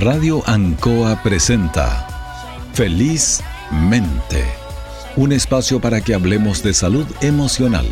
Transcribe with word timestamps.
Radio 0.00 0.42
Ancoa 0.46 1.22
presenta 1.22 2.06
Felizmente, 2.72 4.42
un 5.14 5.30
espacio 5.30 5.78
para 5.78 6.00
que 6.00 6.14
hablemos 6.14 6.62
de 6.62 6.72
salud 6.72 7.06
emocional. 7.20 7.86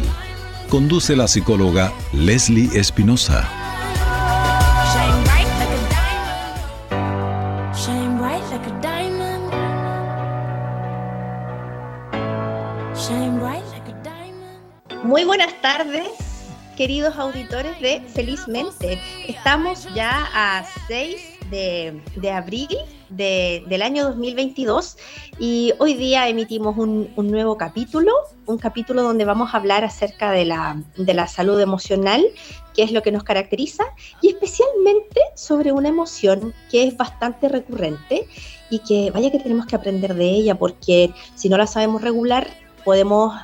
Conduce 0.70 1.14
la 1.16 1.28
psicóloga 1.28 1.92
Leslie 2.14 2.70
Espinosa. 2.72 3.46
Muy 15.04 15.24
buenas 15.24 15.60
tardes, 15.60 16.08
queridos 16.74 17.18
auditores 17.18 17.78
de 17.82 18.00
Felizmente. 18.14 18.98
Estamos 19.26 19.86
ya 19.94 20.26
a 20.32 20.64
6 20.86 21.37
de, 21.50 22.30
abril 22.32 22.68
del 23.10 23.82
año 23.82 24.04
2022 24.04 24.96
y 25.38 25.72
hoy 25.78 25.94
día 25.94 26.28
emitimos 26.28 26.76
un, 26.76 27.10
nuevo 27.16 27.56
capítulo, 27.56 28.12
un 28.46 28.58
capítulo 28.58 29.02
donde 29.02 29.24
vamos 29.24 29.54
a 29.54 29.58
hablar 29.58 29.84
acerca 29.84 30.30
de 30.30 30.44
la, 30.44 30.82
de 30.96 31.14
la 31.14 31.26
salud 31.26 31.60
emocional, 31.60 32.24
que 32.74 32.82
es 32.82 32.92
lo 32.92 33.02
que 33.02 33.12
nos 33.12 33.24
caracteriza, 33.24 33.84
y 34.20 34.28
especialmente 34.28 35.20
sobre 35.34 35.72
una 35.72 35.88
emoción 35.88 36.54
que 36.70 36.84
es 36.84 36.96
bastante 36.96 37.48
recurrente 37.48 38.28
y 38.70 38.80
que 38.80 39.10
vaya 39.10 39.30
que 39.30 39.38
tenemos 39.38 39.66
que 39.66 39.76
aprender 39.76 40.14
de 40.14 40.28
ella 40.28 40.54
porque 40.54 41.12
si 41.34 41.48
no 41.48 41.56
la 41.56 41.66
sabemos 41.66 42.02
regular 42.02 42.48
podemos 42.84 43.34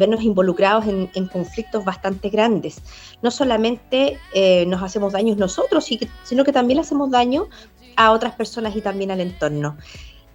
vernos 0.00 0.22
involucrados 0.22 0.86
en, 0.86 1.26
conflictos 1.28 1.84
bastante 1.84 2.30
grandes. 2.30 2.82
No 3.22 3.30
solamente 3.30 4.18
eh, 4.34 4.66
nos 4.66 4.82
hacemos 4.82 5.12
daños 5.12 5.36
nosotros, 5.36 5.88
sino 6.24 6.44
que 6.44 6.52
también 6.52 6.80
hacemos 6.80 7.10
daño 7.10 7.48
a 7.96 8.10
otras 8.10 8.32
personas 8.32 8.74
y 8.74 8.80
también 8.80 9.12
al 9.12 9.20
entorno. 9.20 9.76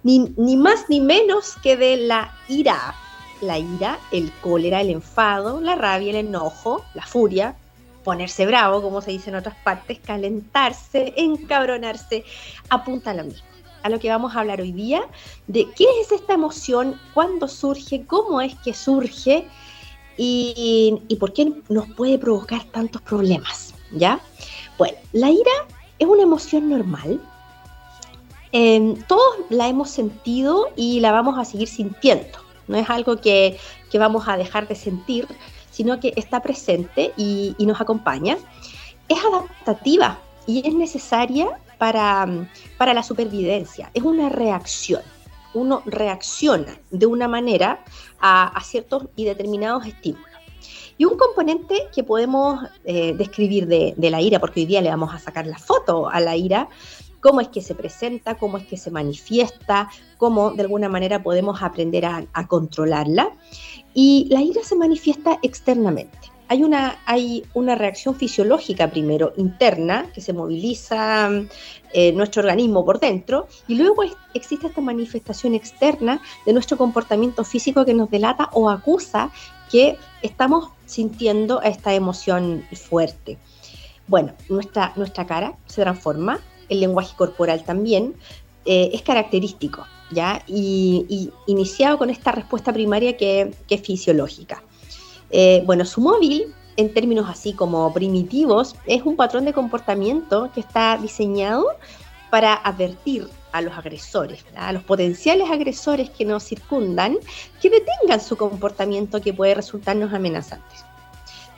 Ni 0.02 0.56
más 0.56 0.84
ni 0.88 1.00
menos 1.00 1.56
que 1.62 1.76
de 1.76 1.96
la 1.96 2.32
ira. 2.48 2.94
La 3.42 3.58
ira, 3.58 3.98
el 4.12 4.32
cólera, 4.40 4.80
el 4.80 4.88
enfado, 4.88 5.60
la 5.60 5.74
rabia, 5.74 6.10
el 6.10 6.26
enojo, 6.28 6.82
la 6.94 7.02
furia, 7.02 7.54
ponerse 8.02 8.46
bravo, 8.46 8.80
como 8.80 9.02
se 9.02 9.10
dice 9.10 9.28
en 9.28 9.36
otras 9.36 9.56
partes, 9.56 9.98
calentarse, 9.98 11.12
encabronarse, 11.16 12.24
apunta 12.70 13.10
a 13.10 13.14
lo 13.14 13.24
mismo 13.24 13.55
a 13.86 13.88
lo 13.88 14.00
que 14.00 14.10
vamos 14.10 14.34
a 14.34 14.40
hablar 14.40 14.60
hoy 14.60 14.72
día, 14.72 15.02
de 15.46 15.66
qué 15.76 15.86
es 16.02 16.12
esta 16.12 16.34
emoción, 16.34 17.00
cuándo 17.14 17.46
surge, 17.46 18.04
cómo 18.04 18.40
es 18.40 18.54
que 18.56 18.74
surge 18.74 19.46
y, 20.16 21.16
por 21.20 21.32
qué 21.32 21.52
nos 21.68 21.88
puede 21.90 22.18
provocar 22.18 22.64
tantos 22.64 23.00
problemas, 23.02 23.74
¿ya? 23.92 24.20
Bueno, 24.76 24.98
la 25.12 25.30
ira 25.30 25.52
es 25.98 26.06
una 26.06 26.22
emoción 26.22 26.68
normal, 26.68 27.20
em, 28.52 28.96
todos 29.06 29.36
la 29.50 29.68
hemos 29.68 29.90
sentido 29.90 30.68
y 30.74 31.00
la 31.00 31.12
vamos 31.12 31.38
a 31.38 31.44
seguir 31.44 31.68
sintiendo, 31.68 32.38
no 32.66 32.76
es 32.76 32.90
algo 32.90 33.20
que, 33.20 33.58
vamos 33.98 34.28
a 34.28 34.36
dejar 34.36 34.68
de 34.68 34.74
sentir, 34.74 35.26
sino 35.70 36.00
que 36.00 36.12
está 36.16 36.42
presente 36.42 37.14
y, 37.16 37.54
y 37.56 37.64
nos 37.64 37.80
acompaña. 37.80 38.36
Es 39.08 39.18
adaptativa 39.24 40.18
y 40.46 40.68
es 40.68 40.74
necesaria 40.74 41.58
para, 41.78 42.26
para 42.78 42.94
la 42.94 43.02
supervivencia, 43.02 43.90
es 43.94 44.02
una 44.02 44.28
reacción. 44.28 45.02
Uno 45.54 45.82
reacciona 45.86 46.78
de 46.90 47.06
una 47.06 47.28
manera 47.28 47.82
a, 48.20 48.60
ciertos 48.62 49.06
y 49.16 49.24
determinados 49.24 49.86
estímulos. 49.86 50.26
Y 50.98 51.04
un 51.04 51.16
componente 51.16 51.88
que 51.94 52.04
podemos 52.04 52.60
eh, 52.84 53.14
describir 53.16 53.66
de, 53.66 53.94
la 54.10 54.20
ira, 54.20 54.38
porque 54.38 54.60
hoy 54.60 54.66
día 54.66 54.80
le 54.80 54.90
vamos 54.90 55.14
a 55.14 55.18
sacar 55.18 55.46
la 55.46 55.58
foto 55.58 56.08
a 56.08 56.20
la 56.20 56.36
ira, 56.36 56.68
cómo 57.20 57.40
es 57.40 57.48
que 57.48 57.60
se 57.60 57.74
presenta, 57.74 58.36
cómo 58.36 58.58
es 58.58 58.66
que 58.66 58.76
se 58.76 58.90
manifiesta, 58.90 59.90
cómo 60.18 60.52
de 60.52 60.62
alguna 60.62 60.88
manera 60.88 61.22
podemos 61.22 61.62
aprender 61.62 62.04
a 62.06 62.46
controlarla. 62.48 63.30
Y 63.94 64.26
la 64.30 64.42
ira 64.42 64.62
se 64.62 64.76
manifiesta 64.76 65.38
externamente 65.42 66.35
hay 66.48 66.62
una, 66.62 67.00
hay 67.06 67.44
una 67.54 67.74
reacción 67.74 68.14
fisiológica 68.14 68.90
primero, 68.90 69.32
interna, 69.36 70.06
que 70.14 70.20
se 70.20 70.32
moviliza 70.32 71.30
eh, 71.92 72.12
nuestro 72.12 72.40
organismo 72.40 72.84
por 72.84 73.00
dentro, 73.00 73.48
y 73.66 73.74
luego 73.74 74.04
existe 74.34 74.68
esta 74.68 74.80
manifestación 74.80 75.54
externa 75.54 76.20
de 76.44 76.52
nuestro 76.52 76.76
comportamiento 76.76 77.44
físico 77.44 77.84
que 77.84 77.94
nos 77.94 78.10
delata 78.10 78.48
o 78.52 78.70
acusa 78.70 79.30
que 79.70 79.96
estamos 80.22 80.68
sintiendo 80.84 81.62
esta 81.62 81.94
emoción 81.94 82.64
fuerte. 82.72 83.38
Bueno, 84.06 84.32
nuestra, 84.48 84.92
cara 85.26 85.56
se 85.66 85.82
transforma, 85.82 86.38
el 86.68 86.80
lenguaje 86.80 87.16
corporal 87.16 87.64
también, 87.64 88.14
eh, 88.64 88.90
es 88.92 89.02
característico, 89.02 89.84
¿ya? 90.12 90.42
Y, 90.46 91.30
iniciado 91.48 91.98
con 91.98 92.10
esta 92.10 92.30
respuesta 92.30 92.72
primaria 92.72 93.16
que 93.16 93.52
es 93.68 93.80
fisiológica. 93.80 94.62
Eh, 95.38 95.62
bueno, 95.66 95.84
su 95.84 96.00
móvil, 96.00 96.54
en 96.78 96.94
términos 96.94 97.26
así 97.28 97.52
como 97.52 97.92
primitivos, 97.92 98.74
es 98.86 99.02
un 99.02 99.16
patrón 99.16 99.44
de 99.44 99.52
comportamiento 99.52 100.50
que 100.54 100.60
está 100.60 100.96
diseñado 100.96 101.66
para 102.30 102.54
advertir 102.54 103.28
a 103.52 103.60
los 103.60 103.76
agresores, 103.76 104.46
a 104.56 104.72
los 104.72 104.82
potenciales 104.84 105.50
agresores 105.50 106.08
que 106.08 106.24
nos 106.24 106.42
circundan, 106.42 107.18
que 107.60 107.68
detengan 107.68 108.18
su 108.22 108.38
comportamiento 108.38 109.20
que 109.20 109.34
puede 109.34 109.54
resultarnos 109.54 110.14
amenazante. 110.14 110.74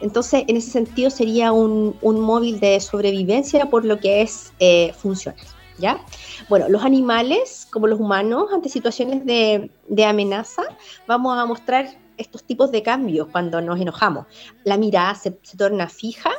Entonces, 0.01 0.43
en 0.49 0.57
ese 0.57 0.73
sentido 0.73 1.09
sería 1.09 1.53
un, 1.53 1.97
móvil 2.03 2.59
de 2.59 2.81
sobrevivencia 2.81 3.67
por 3.67 3.85
lo 3.85 4.01
que 4.01 4.23
es 4.23 4.53
eh, 4.59 4.93
funcional. 4.99 5.41
¿Ya? 5.79 6.05
Bueno, 6.49 6.69
los 6.69 6.83
animales, 6.83 7.69
como 7.71 7.87
los 7.87 8.01
humanos, 8.01 8.49
ante 8.53 8.69
situaciones 8.69 9.25
de, 9.25 9.71
de 9.87 10.05
amenaza, 10.05 10.65
vamos 11.07 11.39
a 11.39 11.47
mostrar 11.47 11.87
estos 12.19 12.45
tipos 12.45 12.71
de 12.71 12.83
cambios 12.83 13.29
cuando 13.29 13.61
nos 13.61 13.81
enojamos. 13.81 14.27
La 14.65 14.77
mirada 14.77 15.15
se, 15.15 15.31
torna 15.31 15.89
fija, 15.89 16.31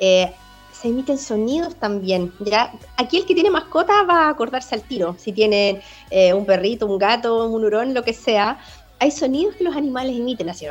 eh, 0.00 0.32
se 0.72 0.88
emiten 0.88 1.18
sonidos 1.18 1.76
también. 1.76 2.32
¿ya? 2.40 2.72
Aquí 2.96 3.18
el 3.18 3.26
que 3.26 3.34
tiene 3.34 3.50
mascota 3.50 4.02
va 4.02 4.26
a 4.26 4.28
acordarse 4.30 4.74
al 4.74 4.82
tiro. 4.82 5.16
Si 5.18 5.32
tiene 5.32 5.80
eh, 6.10 6.34
un 6.34 6.44
perrito, 6.44 6.86
un 6.86 6.98
gato, 6.98 7.48
un 7.48 7.64
hurón, 7.64 7.94
lo 7.94 8.02
que 8.02 8.12
sea, 8.12 8.58
hay 8.98 9.10
sonidos 9.10 9.56
que 9.56 9.64
los 9.64 9.76
animales 9.76 10.16
emiten 10.16 10.50
así 10.50 10.66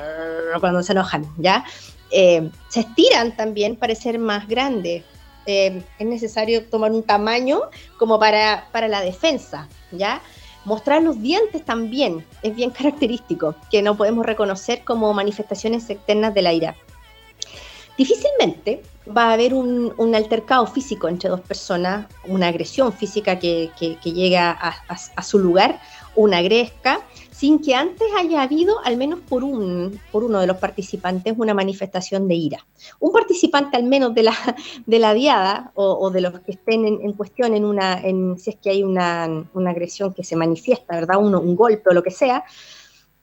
cuando 0.59 0.83
se 0.83 0.91
enojan. 0.91 1.25
¿ya? 1.37 1.65
Eh, 2.11 2.49
se 2.69 2.81
estiran 2.81 3.35
también 3.35 3.75
para 3.75 3.95
ser 3.95 4.19
más 4.19 4.47
grandes. 4.47 5.03
es 5.45 6.05
necesario 6.05 6.65
tomar 6.65 6.91
un 6.91 7.03
tamaño 7.03 7.61
como 7.97 8.19
para, 8.19 8.67
para 8.71 8.87
la 8.87 9.01
defensa. 9.01 9.67
¿ya? 9.91 10.21
Mostrar 10.65 11.01
los 11.01 11.21
dientes 11.21 11.65
también 11.65 12.25
es 12.43 12.55
bien 12.55 12.69
característico, 12.77 13.55
que 13.69 13.81
no 13.81 13.97
podemos 13.97 14.25
reconocer 14.25 14.83
como 14.83 15.13
manifestaciones 15.13 15.89
externas 15.89 16.33
de 16.33 16.41
la 16.41 16.53
ira. 16.53 16.75
Difícilmente 17.97 18.81
va 19.15 19.29
a 19.29 19.33
haber 19.33 19.53
un, 19.53 20.15
altercado 20.15 20.65
físico 20.65 21.07
entre 21.07 21.29
dos 21.29 21.41
personas, 21.41 22.07
una 22.27 22.47
agresión 22.47 22.93
física 22.93 23.37
que, 23.37 23.69
llega 24.03 24.51
a, 24.51 25.23
su 25.23 25.39
lugar, 25.39 25.79
una 26.15 26.41
gresca, 26.41 27.01
sin 27.41 27.57
que 27.57 27.73
antes 27.73 28.07
haya 28.15 28.43
habido, 28.43 28.75
al 28.83 28.97
menos 28.97 29.19
por, 29.21 29.43
un, 29.43 29.99
por 30.11 30.23
uno 30.23 30.39
de 30.39 30.45
los 30.45 30.57
participantes, 30.57 31.33
una 31.35 31.55
manifestación 31.55 32.27
de 32.27 32.35
ira. 32.35 32.67
Un 32.99 33.11
participante 33.11 33.77
al 33.77 33.85
menos 33.85 34.13
de 34.13 34.21
la, 34.21 34.35
de 34.85 34.99
la 34.99 35.15
diada 35.15 35.71
o, 35.73 36.11
de 36.11 36.21
los 36.21 36.39
que 36.41 36.51
estén 36.51 36.85
en, 36.85 37.13
cuestión 37.13 37.55
en 37.55 37.65
una, 37.65 37.99
si 38.37 38.51
es 38.51 38.57
que 38.61 38.69
hay 38.69 38.83
una, 38.83 39.23
agresión 39.65 40.13
que 40.13 40.23
se 40.23 40.35
manifiesta, 40.35 40.93
¿verdad? 40.93 41.17
Un 41.17 41.55
golpe 41.55 41.89
o 41.89 41.93
lo 41.95 42.03
que 42.03 42.11
sea, 42.11 42.43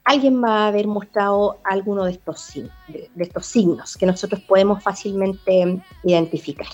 alguien 0.03 0.43
va 0.43 0.65
a 0.65 0.67
haber 0.67 0.89
mostrado 0.89 1.61
alguno 1.63 2.05
de 2.05 2.11
estos, 2.11 2.55
de, 2.89 3.09
estos 3.19 3.47
signos 3.47 3.97
que 3.97 4.05
nosotros 4.05 4.41
podemos 4.41 4.83
fácilmente 4.83 5.81
identificar. 6.03 6.67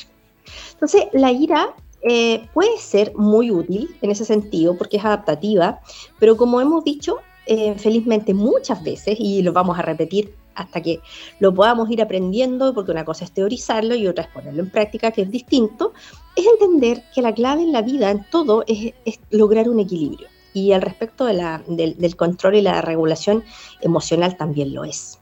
Entonces, 0.72 1.08
la 1.12 1.30
ira 1.30 1.74
eh, 2.00 2.48
puede 2.54 2.78
ser 2.78 3.14
muy 3.16 3.50
útil 3.50 3.94
en 4.00 4.10
ese 4.10 4.24
sentido 4.24 4.78
porque 4.78 4.96
es 4.96 5.04
adaptativa, 5.04 5.80
pero 6.18 6.38
como 6.38 6.62
hemos 6.62 6.84
dicho, 6.84 7.18
eh, 7.46 7.74
felizmente 7.76 8.34
muchas 8.34 8.82
veces, 8.82 9.16
y 9.18 9.42
lo 9.42 9.52
vamos 9.52 9.78
a 9.78 9.82
repetir 9.82 10.34
hasta 10.54 10.80
que 10.80 11.00
lo 11.40 11.52
podamos 11.52 11.90
ir 11.90 12.00
aprendiendo, 12.00 12.74
porque 12.74 12.92
una 12.92 13.04
cosa 13.04 13.24
es 13.24 13.32
teorizarlo 13.32 13.94
y 13.94 14.06
otra 14.06 14.24
es 14.24 14.30
ponerlo 14.30 14.62
en 14.62 14.70
práctica, 14.70 15.10
que 15.10 15.22
es 15.22 15.30
distinto, 15.30 15.92
es 16.36 16.46
entender 16.46 17.02
que 17.14 17.22
la 17.22 17.34
clave 17.34 17.62
en 17.62 17.72
la 17.72 17.82
vida, 17.82 18.10
en 18.10 18.24
todo, 18.30 18.64
es, 18.66 18.94
lograr 19.30 19.68
un 19.68 19.80
equilibrio. 19.80 20.28
Y 20.52 20.72
al 20.72 20.82
respecto 20.82 21.24
del, 21.24 22.16
control 22.16 22.54
y 22.54 22.62
la 22.62 22.80
regulación 22.80 23.42
emocional 23.80 24.36
también 24.36 24.72
lo 24.72 24.84
es. 24.84 25.18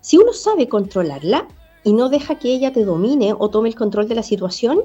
Si 0.00 0.18
uno 0.18 0.32
sabe 0.32 0.68
controlarla 0.68 1.46
y 1.84 1.92
no 1.92 2.08
deja 2.08 2.38
que 2.38 2.52
ella 2.52 2.72
te 2.72 2.84
domine 2.84 3.32
o 3.38 3.48
tome 3.48 3.68
el 3.68 3.76
control 3.76 4.08
de 4.08 4.16
la 4.16 4.24
situación, 4.24 4.80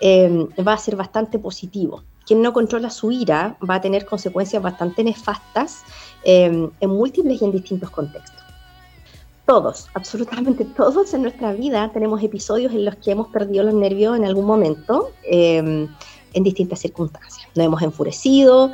eh, 0.00 0.46
va 0.66 0.74
a 0.74 0.78
ser 0.78 0.94
bastante 0.94 1.40
positivo. 1.40 2.04
Quien 2.24 2.40
no 2.40 2.52
controla 2.52 2.90
su 2.90 3.10
ira 3.10 3.56
va 3.68 3.76
a 3.76 3.80
tener 3.80 4.06
consecuencias 4.06 4.62
bastante 4.62 5.02
nefastas 5.02 5.82
Em, 6.24 6.70
en 6.80 6.90
múltiples 6.90 7.40
y 7.40 7.44
en 7.44 7.52
distintos 7.52 7.90
contextos. 7.90 8.40
Todos, 9.46 9.88
absolutamente 9.94 10.64
todos 10.64 11.12
en 11.14 11.22
nuestra 11.22 11.52
vida 11.52 11.90
tenemos 11.92 12.22
episodios 12.22 12.72
en 12.72 12.84
los 12.84 12.94
que 12.96 13.10
hemos 13.10 13.28
perdido 13.28 13.64
los 13.64 13.74
nervios 13.74 14.16
en 14.16 14.24
algún 14.24 14.46
momento. 14.46 15.10
Em, 15.24 15.88
en 16.34 16.44
distintas 16.44 16.80
circunstancias. 16.80 17.46
Nos 17.54 17.66
hemos 17.66 17.82
enfurecido, 17.82 18.70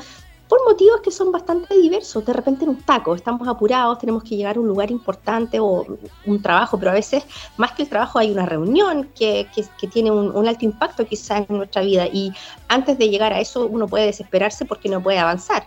por 0.48 0.64
motivos 0.64 1.00
que 1.02 1.10
son 1.10 1.30
bastante 1.30 1.76
diversos. 1.76 2.24
De 2.24 2.32
repente 2.32 2.64
en 2.64 2.70
un 2.70 2.82
taco, 2.82 3.14
estamos 3.14 3.46
apurados, 3.46 3.98
tenemos 3.98 4.22
que 4.22 4.36
llegar 4.36 4.56
a 4.56 4.60
un 4.60 4.66
lugar 4.66 4.90
importante 4.90 5.60
o 5.60 5.84
un 6.26 6.42
trabajo, 6.42 6.78
pero 6.78 6.90
a 6.90 6.94
veces 6.94 7.24
más 7.56 7.72
que 7.72 7.82
el 7.82 7.88
trabajo 7.88 8.18
hay 8.18 8.30
una 8.30 8.46
reunión 8.46 9.10
que, 9.14 9.46
tiene 9.92 10.10
un, 10.10 10.48
alto 10.48 10.64
impacto 10.64 11.04
quizás 11.06 11.44
en 11.48 11.56
nuestra 11.58 11.82
vida 11.82 12.06
y 12.06 12.32
antes 12.68 12.96
de 12.98 13.08
llegar 13.08 13.32
a 13.32 13.40
eso 13.40 13.66
uno 13.66 13.86
puede 13.86 14.06
desesperarse 14.06 14.64
porque 14.64 14.88
no 14.88 15.02
puede 15.02 15.18
avanzar. 15.18 15.66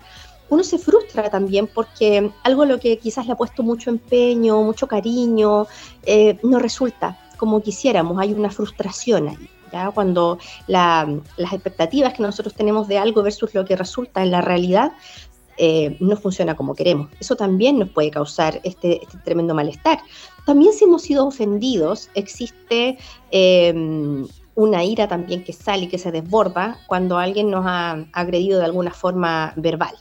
Uno 0.51 0.63
se 0.63 0.77
frustra 0.77 1.31
también 1.31 1.65
porque 1.65 2.30
algo 2.44 2.65
lo 2.65 2.80
que 2.80 3.00
quizás 3.00 3.25
le 3.25 3.33
ha 3.33 3.36
puesto 3.36 3.63
mucho 3.63 3.89
empeño, 3.89 4.62
mucho 4.62 4.86
cariño, 4.86 5.65
eh, 6.03 6.38
no 6.44 6.59
resulta 6.59 7.18
como 7.42 7.59
quisiéramos, 7.59 8.19
hay 8.19 8.33
una 8.33 8.51
frustración 8.51 9.30
ahí. 9.30 9.50
Cuando 9.95 10.38
las 10.68 11.07
expectativas 11.39 12.13
que 12.13 12.21
nosotros 12.21 12.53
tenemos 12.53 12.88
de 12.88 13.00
algo 13.00 13.24
versus 13.24 13.56
lo 13.56 13.65
que 13.65 13.75
resulta 13.75 14.21
en 14.21 14.30
la 14.30 14.42
realidad 14.42 14.92
eh, 15.57 15.98
no 16.00 16.15
funciona 16.18 16.56
como 16.56 16.75
queremos. 16.75 17.09
Eso 17.19 17.36
también 17.36 17.80
nos 17.80 17.89
puede 17.89 18.12
causar 18.12 18.59
este, 18.63 19.01
este 19.01 19.18
tremendo 19.25 19.56
malestar. 19.56 20.01
También 20.45 20.74
si 20.74 20.83
hemos 20.83 21.01
sido 21.01 21.25
ofendidos, 21.25 22.09
existe 22.13 23.00
em, 23.31 24.27
una 24.53 24.83
ira 24.83 25.07
también 25.07 25.44
que 25.44 25.53
sale 25.53 25.86
y 25.86 25.88
que 25.88 25.98
se 25.98 26.12
desborda 26.12 26.77
cuando 26.86 27.18
alguien 27.18 27.50
nos 27.50 27.65
ha 27.65 28.06
agredido 28.13 28.59
de 28.59 28.65
alguna 28.65 28.92
forma 28.92 29.53
verbal. 29.56 29.95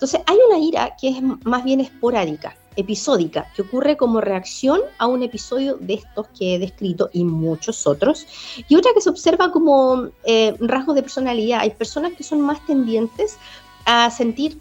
Entonces, 0.00 0.22
hay 0.26 0.38
una 0.48 0.58
ira 0.58 0.96
que 0.98 1.10
es 1.10 1.22
más 1.44 1.62
bien 1.62 1.78
esporádica 1.78 2.56
episódica 2.74 3.46
que 3.54 3.60
ocurre 3.60 3.98
como 3.98 4.22
reacción 4.22 4.80
a 4.96 5.06
un 5.06 5.22
episodio 5.22 5.76
de 5.76 5.94
estos 5.94 6.26
que 6.28 6.54
he 6.54 6.58
descrito 6.58 7.10
y 7.12 7.22
muchos 7.22 7.86
otros. 7.86 8.26
Y 8.66 8.76
otra 8.76 8.92
que 8.94 9.02
se 9.02 9.10
observa 9.10 9.52
como 9.52 10.08
eh, 10.24 10.54
rasgos 10.58 10.94
de 10.94 11.02
personalidad. 11.02 11.60
Hay 11.60 11.72
personas 11.72 12.14
que 12.14 12.22
son 12.22 12.40
más 12.40 12.64
tendientes 12.64 13.36
a 13.84 14.10
sentir 14.10 14.58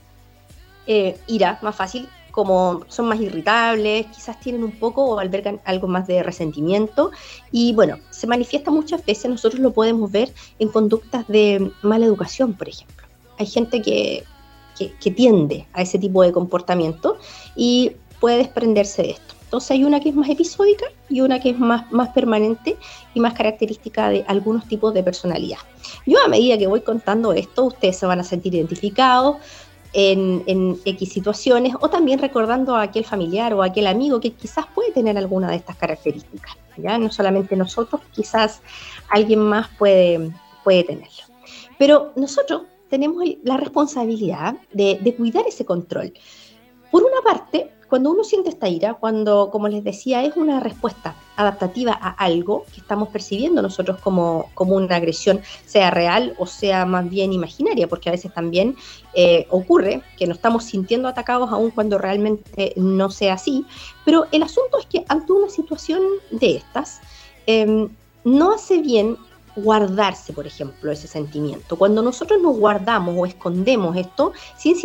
eh, 0.87 1.17
ira 1.27 1.57
más 1.61 1.73
fácil, 1.73 2.09
como 2.31 2.81
son 2.89 3.07
más 3.07 3.21
irritables, 3.21 4.07
quizás 4.07 4.37
tienen 4.41 4.65
un 4.65 4.77
poco 4.77 5.05
o 5.05 5.19
albergan 5.19 5.61
algo 5.63 5.87
más 5.87 6.05
de 6.05 6.21
resentimiento. 6.21 7.11
Y 7.49 7.71
bueno, 7.71 7.97
se 8.09 8.27
manifiesta 8.27 8.71
muchas 8.71 9.05
veces, 9.05 9.31
nosotros 9.31 9.61
lo 9.61 9.71
podemos 9.71 10.11
ver 10.11 10.33
en 10.59 10.67
conductas 10.67 11.25
de 11.29 11.71
mala 11.81 12.05
educación, 12.05 12.55
por 12.55 12.67
ejemplo. 12.67 13.07
Hay 13.37 13.45
gente 13.45 13.81
que 13.81 14.25
que, 14.79 15.11
tiende 15.11 15.67
a 15.73 15.81
ese 15.81 15.99
tipo 15.99 16.23
de 16.23 16.31
comportamiento 16.31 17.17
y 17.55 17.91
puede 18.19 18.37
desprenderse 18.37 19.01
de 19.03 19.09
esto. 19.11 19.35
Entonces 19.43 19.71
hay 19.71 19.83
una 19.83 19.99
que 19.99 20.09
es 20.09 20.15
más 20.15 20.29
episódica 20.29 20.85
y 21.09 21.21
una 21.21 21.39
que 21.39 21.49
es 21.49 21.59
más, 21.59 21.91
más 21.91 22.09
permanente 22.09 22.77
y 23.15 23.19
más 23.19 23.33
característica 23.33 24.09
de 24.09 24.23
algunos 24.27 24.67
tipos 24.67 24.93
de 24.93 25.01
personalidad. 25.01 25.57
Yo 26.05 26.23
a 26.23 26.27
medida 26.27 26.57
que 26.57 26.67
voy 26.67 26.81
contando 26.81 27.33
esto, 27.33 27.65
ustedes 27.65 27.97
se 27.97 28.05
van 28.05 28.19
a 28.19 28.23
sentir 28.23 28.53
identificados 28.53 29.37
en, 29.93 30.43
en 30.45 30.79
X 30.85 31.11
situaciones 31.11 31.73
o 31.79 31.89
también 31.89 32.19
recordando 32.19 32.75
a 32.75 32.83
aquel 32.83 33.05
familiar 33.05 33.53
o 33.55 33.63
a 33.63 33.67
aquel 33.67 33.87
amigo 33.87 34.19
que 34.19 34.31
quizás 34.33 34.67
puede 34.67 34.91
tener 34.91 35.17
alguna 35.17 35.49
de 35.49 35.55
estas 35.55 35.77
características. 35.77 36.55
¿ya? 36.77 36.97
No 36.97 37.11
solamente 37.11 37.55
nosotros, 37.55 38.01
quizás 38.11 38.61
alguien 39.09 39.39
más 39.39 39.67
puede, 39.79 40.31
puede 40.63 40.83
tenerlo. 40.83 41.23
Pero 41.77 42.11
nosotros 42.15 42.63
tenemos 42.89 43.23
la 43.43 43.57
responsabilidad 43.57 44.55
de, 44.73 45.15
cuidar 45.15 45.45
ese 45.47 45.65
control. 45.65 46.13
Por 46.91 47.03
una 47.03 47.21
parte, 47.23 47.71
cuando 47.87 48.11
uno 48.11 48.23
siente 48.23 48.49
esta 48.49 48.67
ira, 48.67 48.95
cuando, 48.95 49.49
como 49.51 49.67
les 49.67 49.83
decía, 49.83 50.23
es 50.23 50.35
una 50.35 50.59
respuesta 50.59 51.15
adaptativa 51.35 51.93
a 51.93 52.09
algo 52.09 52.65
que 52.73 52.81
estamos 52.81 53.09
percibiendo 53.09 53.61
nosotros 53.61 53.99
como, 53.99 54.49
como 54.53 54.75
una 54.75 54.95
agresión, 54.95 55.41
sea 55.65 55.89
real 55.89 56.35
o 56.37 56.45
sea 56.45 56.85
más 56.85 57.09
bien 57.09 57.33
imaginaria, 57.33 57.87
porque 57.87 58.09
a 58.09 58.11
veces 58.11 58.33
también 58.33 58.75
eh, 59.13 59.47
ocurre 59.49 60.03
que 60.17 60.27
nos 60.27 60.37
estamos 60.37 60.65
sintiendo 60.65 61.07
atacados 61.07 61.51
aun 61.51 61.71
cuando 61.71 61.97
realmente 61.97 62.73
no 62.75 63.09
sea 63.09 63.33
así, 63.33 63.65
pero 64.05 64.27
el 64.31 64.43
asunto 64.43 64.79
es 64.79 64.85
que 64.85 65.05
ante 65.07 65.31
una 65.31 65.49
situación 65.49 66.01
de 66.31 66.57
estas, 66.57 67.01
em, 67.47 67.89
no 68.23 68.53
hace 68.53 68.79
bien 68.79 69.17
guardarse, 69.61 70.33
por 70.33 70.47
ejemplo, 70.47 70.91
ese 70.91 71.07
sentimiento. 71.07 71.77
Cuando 71.77 72.01
nosotros 72.01 72.41
nos 72.41 72.57
guardamos 72.57 73.15
o 73.17 73.25
escondemos 73.25 73.95
esto 73.95 74.33
sin 74.57 74.75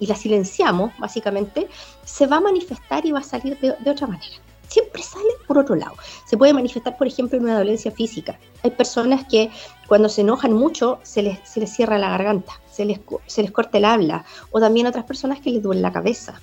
y 0.00 0.06
la 0.06 0.14
silenciamos, 0.14 0.92
básicamente, 0.98 1.68
se 2.04 2.26
va 2.26 2.36
a 2.36 2.40
manifestar 2.40 3.04
y 3.06 3.12
va 3.12 3.20
a 3.20 3.24
salir 3.24 3.58
de, 3.60 3.90
otra 3.90 4.06
manera. 4.06 4.36
Siempre 4.68 5.02
sale 5.02 5.28
por 5.46 5.58
otro 5.58 5.76
lado. 5.76 5.94
Se 6.26 6.36
puede 6.36 6.52
manifestar, 6.52 6.96
por 6.96 7.06
ejemplo, 7.06 7.38
en 7.38 7.44
una 7.44 7.58
dolencia 7.58 7.90
física. 7.90 8.38
Hay 8.64 8.72
personas 8.72 9.24
que 9.28 9.50
cuando 9.86 10.08
se 10.08 10.22
enojan 10.22 10.52
mucho 10.52 10.98
se 11.02 11.22
les, 11.22 11.38
se 11.48 11.60
les 11.60 11.72
cierra 11.72 11.98
la 11.98 12.10
garganta, 12.10 12.60
se 12.70 12.84
les, 12.84 13.00
se 13.26 13.42
les 13.42 13.52
corta 13.52 13.78
el 13.78 13.84
habla, 13.84 14.24
o 14.50 14.60
también 14.60 14.86
otras 14.86 15.04
personas 15.04 15.40
que 15.40 15.50
les 15.50 15.62
duele 15.62 15.80
la 15.80 15.92
cabeza. 15.92 16.40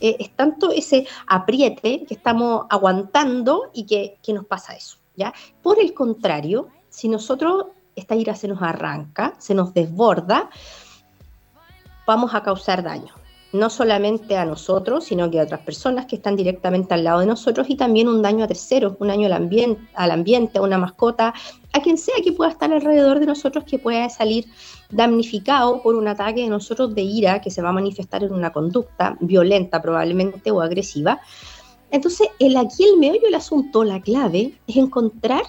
Eh, 0.00 0.16
es 0.18 0.30
tanto 0.36 0.70
ese 0.70 1.06
apriete 1.26 2.04
que 2.06 2.14
estamos 2.14 2.66
aguantando 2.70 3.70
y 3.72 3.86
que, 3.86 4.18
que 4.22 4.32
nos 4.32 4.46
pasa 4.46 4.74
eso. 4.74 4.98
¿ya? 5.16 5.32
Por 5.62 5.80
el 5.80 5.94
contrario, 5.94 6.68
si 6.94 7.08
nosotros 7.08 7.66
esta 7.96 8.14
ira 8.14 8.36
se 8.36 8.46
nos 8.46 8.62
arranca, 8.62 9.34
se 9.38 9.52
nos 9.52 9.74
desborda, 9.74 10.48
vamos 12.06 12.34
a 12.34 12.42
causar 12.44 12.84
daño. 12.84 13.12
No 13.52 13.68
solamente 13.68 14.36
a 14.36 14.44
nosotros, 14.44 15.04
sino 15.04 15.28
que 15.28 15.40
a 15.40 15.42
otras 15.42 15.60
personas 15.60 16.06
que 16.06 16.16
están 16.16 16.36
directamente 16.36 16.94
al 16.94 17.02
lado 17.02 17.20
de 17.20 17.26
nosotros 17.26 17.68
y 17.68 17.74
también 17.74 18.06
un 18.06 18.22
daño 18.22 18.44
a 18.44 18.48
terceros, 18.48 18.94
un 19.00 19.08
daño 19.08 19.26
al 19.26 19.32
ambiente, 19.32 19.82
al 19.94 20.12
ambiente, 20.12 20.58
a 20.58 20.62
una 20.62 20.78
mascota, 20.78 21.34
a 21.72 21.82
quien 21.82 21.98
sea 21.98 22.14
que 22.22 22.32
pueda 22.32 22.52
estar 22.52 22.72
alrededor 22.72 23.18
de 23.18 23.26
nosotros 23.26 23.64
que 23.64 23.80
pueda 23.80 24.08
salir 24.08 24.46
damnificado 24.90 25.82
por 25.82 25.96
un 25.96 26.06
ataque 26.06 26.42
de 26.42 26.48
nosotros 26.48 26.94
de 26.94 27.02
ira 27.02 27.40
que 27.40 27.50
se 27.50 27.60
va 27.60 27.70
a 27.70 27.72
manifestar 27.72 28.22
en 28.22 28.32
una 28.32 28.52
conducta 28.52 29.16
violenta 29.18 29.82
probablemente 29.82 30.52
o 30.52 30.60
agresiva. 30.60 31.20
Entonces, 31.90 32.28
el 32.38 32.56
aquí 32.56 32.84
el 32.84 32.98
meollo 32.98 33.22
del 33.22 33.34
asunto, 33.34 33.82
la 33.82 34.00
clave, 34.00 34.58
es 34.68 34.76
encontrar 34.76 35.42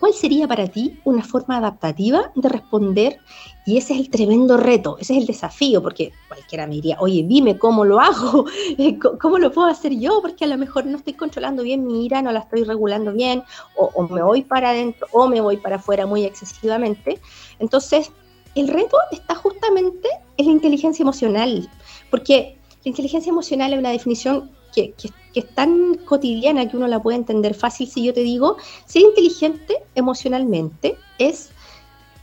¿Cuál 0.00 0.14
sería 0.14 0.48
para 0.48 0.66
ti 0.66 0.98
una 1.04 1.22
forma 1.22 1.58
adaptativa 1.58 2.32
de 2.34 2.48
responder? 2.48 3.18
Y 3.66 3.76
ese 3.76 3.92
es 3.92 4.00
el 4.00 4.08
tremendo 4.08 4.56
reto, 4.56 4.96
ese 4.98 5.12
es 5.12 5.20
el 5.20 5.26
desafío, 5.26 5.82
porque 5.82 6.10
cualquiera 6.26 6.66
me 6.66 6.76
diría, 6.76 6.96
oye, 7.00 7.22
dime 7.22 7.58
cómo 7.58 7.84
lo 7.84 8.00
hago, 8.00 8.46
cómo 9.20 9.38
lo 9.38 9.52
puedo 9.52 9.68
hacer 9.68 9.92
yo, 9.98 10.22
porque 10.22 10.46
a 10.46 10.48
lo 10.48 10.56
mejor 10.56 10.86
no 10.86 10.96
estoy 10.96 11.12
controlando 11.12 11.62
bien 11.62 11.86
mi 11.86 12.06
ira, 12.06 12.22
no 12.22 12.32
la 12.32 12.40
estoy 12.40 12.64
regulando 12.64 13.12
bien, 13.12 13.42
o, 13.76 14.08
me 14.08 14.22
voy 14.22 14.40
para 14.40 14.70
adentro 14.70 15.06
o 15.12 15.28
me 15.28 15.42
voy 15.42 15.58
para 15.58 15.76
afuera 15.76 16.06
muy 16.06 16.24
excesivamente. 16.24 17.20
Entonces, 17.58 18.10
el 18.54 18.68
reto 18.68 18.96
está 19.12 19.34
justamente 19.34 20.08
en 20.38 20.46
la 20.46 20.52
inteligencia 20.52 21.02
emocional, 21.02 21.68
porque 22.10 22.58
la 22.84 22.88
inteligencia 22.88 23.28
emocional 23.28 23.74
es 23.74 23.78
una 23.78 23.90
definición 23.90 24.50
que, 24.74 24.94
es 25.34 25.48
tan 25.54 25.94
cotidiana 26.04 26.68
que 26.68 26.76
uno 26.76 26.86
la 26.86 27.02
puede 27.02 27.18
entender 27.18 27.54
fácil 27.54 27.88
si 27.88 28.04
yo 28.04 28.14
te 28.14 28.20
digo, 28.20 28.56
ser 28.86 29.02
inteligente 29.02 29.78
emocionalmente 29.94 30.96
es 31.18 31.50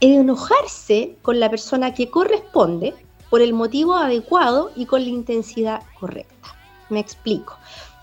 enojarse 0.00 1.16
con 1.22 1.40
la 1.40 1.50
persona 1.50 1.94
que 1.94 2.10
corresponde 2.10 2.94
por 3.30 3.42
el 3.42 3.52
motivo 3.52 3.94
adecuado 3.94 4.70
y 4.76 4.86
con 4.86 5.02
la 5.02 5.10
intensidad 5.10 5.82
correcta. 5.98 6.54
Me 6.88 7.00
explico. 7.00 7.56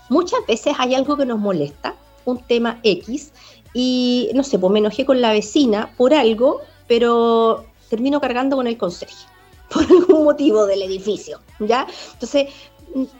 Muchas 0.08 0.40
veces 0.46 0.74
hay 0.78 0.94
algo 0.94 1.16
que 1.16 1.26
nos 1.26 1.38
molesta, 1.38 1.94
un 2.24 2.38
tema 2.38 2.78
X, 2.82 3.32
y 3.74 4.30
no 4.34 4.42
sé, 4.42 4.58
pues 4.58 4.72
me 4.72 4.78
enojé 4.78 5.04
con 5.04 5.20
la 5.20 5.32
vecina 5.32 5.92
por 5.96 6.14
algo, 6.14 6.60
pero 6.86 7.64
termino 7.90 8.20
cargando 8.20 8.56
con 8.56 8.66
el 8.66 8.78
conserje 8.78 9.26
por 9.70 9.82
algún 9.82 10.24
motivo 10.24 10.64
del 10.66 10.82
edificio, 10.82 11.40
¿ya? 11.58 11.86
Entonces, 12.12 12.48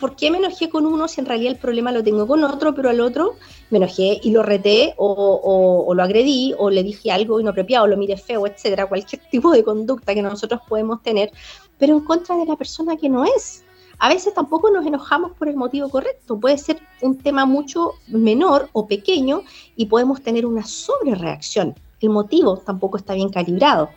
¿por 0.00 0.16
qué 0.16 0.30
me 0.30 0.38
enojé 0.38 0.68
con 0.68 0.86
uno 0.86 1.08
si 1.08 1.20
en 1.20 1.26
realidad 1.26 1.52
el 1.52 1.58
problema 1.58 1.92
lo 1.92 2.02
tengo 2.02 2.26
con 2.26 2.42
otro, 2.44 2.74
pero 2.74 2.88
al 2.88 3.00
otro 3.00 3.34
me 3.70 3.78
enojé 3.78 4.20
y 4.22 4.30
lo 4.30 4.42
reté 4.42 4.94
o, 4.96 5.92
lo 5.94 6.02
agredí 6.02 6.54
o 6.58 6.70
le 6.70 6.82
dije 6.82 7.10
algo 7.10 7.40
inapropiado, 7.40 7.84
o 7.84 7.88
lo 7.88 7.96
miré 7.96 8.16
feo, 8.16 8.46
etcétera, 8.46 8.86
cualquier 8.86 9.22
tipo 9.30 9.50
de 9.52 9.62
conducta 9.62 10.14
que 10.14 10.22
nosotros 10.22 10.60
podemos 10.68 11.02
tener, 11.02 11.30
pero 11.78 11.94
en 11.94 12.00
contra 12.00 12.36
de 12.36 12.46
la 12.46 12.56
persona 12.56 12.96
que 12.96 13.08
no 13.08 13.24
es. 13.24 13.64
A 13.98 14.10
veces 14.10 14.34
tampoco 14.34 14.70
nos 14.70 14.84
enojamos 14.86 15.32
por 15.32 15.48
el 15.48 15.56
motivo 15.56 15.88
correcto, 15.88 16.38
puede 16.38 16.58
ser 16.58 16.78
un 17.00 17.16
tema 17.16 17.46
mucho 17.46 17.92
menor 18.08 18.68
o 18.72 18.86
pequeño 18.86 19.42
y 19.74 19.86
podemos 19.86 20.22
tener 20.22 20.44
una 20.44 20.64
sobrereacción. 20.64 21.74
El 22.00 22.10
motivo 22.10 22.58
tampoco 22.58 22.98
está 22.98 23.14
bien 23.14 23.30
calibrado. 23.30 23.88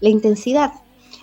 La 0.00 0.08
intensidad, 0.08 0.72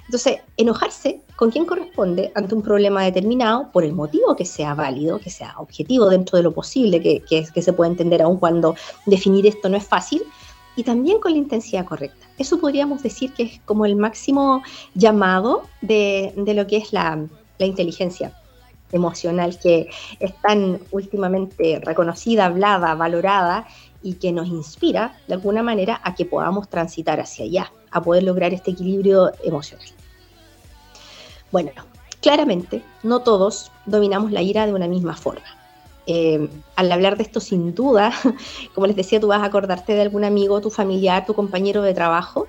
entonces, 0.08 0.38
enojarse 0.56 1.22
con 1.36 1.52
quien 1.52 1.66
corresponde 1.66 2.32
ante 2.34 2.56
un 2.56 2.62
problema 2.62 3.04
determinado 3.04 3.70
por 3.74 3.84
el 3.84 3.92
motivo 3.92 4.38
que 4.38 4.46
sea 4.46 4.74
válido, 4.74 5.20
que 5.20 5.30
sea 5.30 5.56
objetivo 5.58 6.10
dentro 6.10 6.38
de 6.38 6.44
lo 6.44 6.54
posible, 6.54 7.02
que, 7.02 7.22
que, 7.30 7.62
se 7.62 7.74
puede 7.74 7.92
entender 7.92 8.22
aún 8.22 8.38
cuando 8.38 8.76
definir 9.06 9.46
esto 9.46 9.68
no 9.68 9.76
es 9.76 9.86
fácil, 9.86 10.24
y 10.78 10.84
también 10.84 11.20
con 11.20 11.34
la 11.34 11.40
intensidad 11.40 11.86
correcta. 11.86 12.26
Eso 12.38 12.58
podríamos 12.58 13.04
decir 13.04 13.34
que 13.34 13.44
es 13.44 13.60
como 13.66 13.86
el 13.86 13.98
máximo 13.98 14.64
llamado 14.94 15.64
de, 15.82 16.34
de 16.38 16.54
lo 16.54 16.68
que 16.68 16.78
es 16.78 16.94
la, 16.94 17.28
la 17.58 17.66
inteligencia 17.66 18.34
emocional 18.92 19.60
que 19.60 19.90
es 20.20 20.34
tan 20.42 20.80
últimamente 20.92 21.82
reconocida, 21.84 22.46
hablada, 22.46 22.96
valorada 22.96 23.68
y 24.08 24.14
que 24.14 24.32
nos 24.32 24.48
inspira 24.48 25.20
de 25.28 25.34
alguna 25.34 25.62
manera 25.62 26.00
a 26.02 26.16
que 26.16 26.24
podamos 26.24 26.70
transitar 26.70 27.20
hacia 27.20 27.44
allá, 27.44 27.74
a 27.92 28.02
poder 28.02 28.24
lograr 28.24 28.54
este 28.54 28.72
equilibrio 28.72 29.34
emocional. 29.44 29.86
Bueno, 31.52 31.72
claramente 32.22 32.82
no 33.04 33.20
todos 33.20 33.70
dominamos 33.86 34.32
la 34.32 34.42
ira 34.42 34.66
de 34.66 34.74
una 34.74 34.88
misma 34.88 35.14
forma. 35.14 35.44
Eh, 36.06 36.50
al 36.78 36.90
hablar 36.90 37.18
de 37.18 37.24
esto, 37.24 37.42
sin 37.42 37.76
duda, 37.76 38.14
como 38.74 38.88
les 38.88 38.96
decía, 38.96 39.20
tú 39.20 39.28
vas 39.28 39.42
a 39.42 39.46
acordarte 39.46 39.92
de 39.92 40.04
algún 40.04 40.24
amigo, 40.24 40.62
tu 40.62 40.70
familiar, 40.70 41.26
tu 41.26 41.34
compañero 41.34 41.82
de 41.82 41.94
trabajo, 41.94 42.48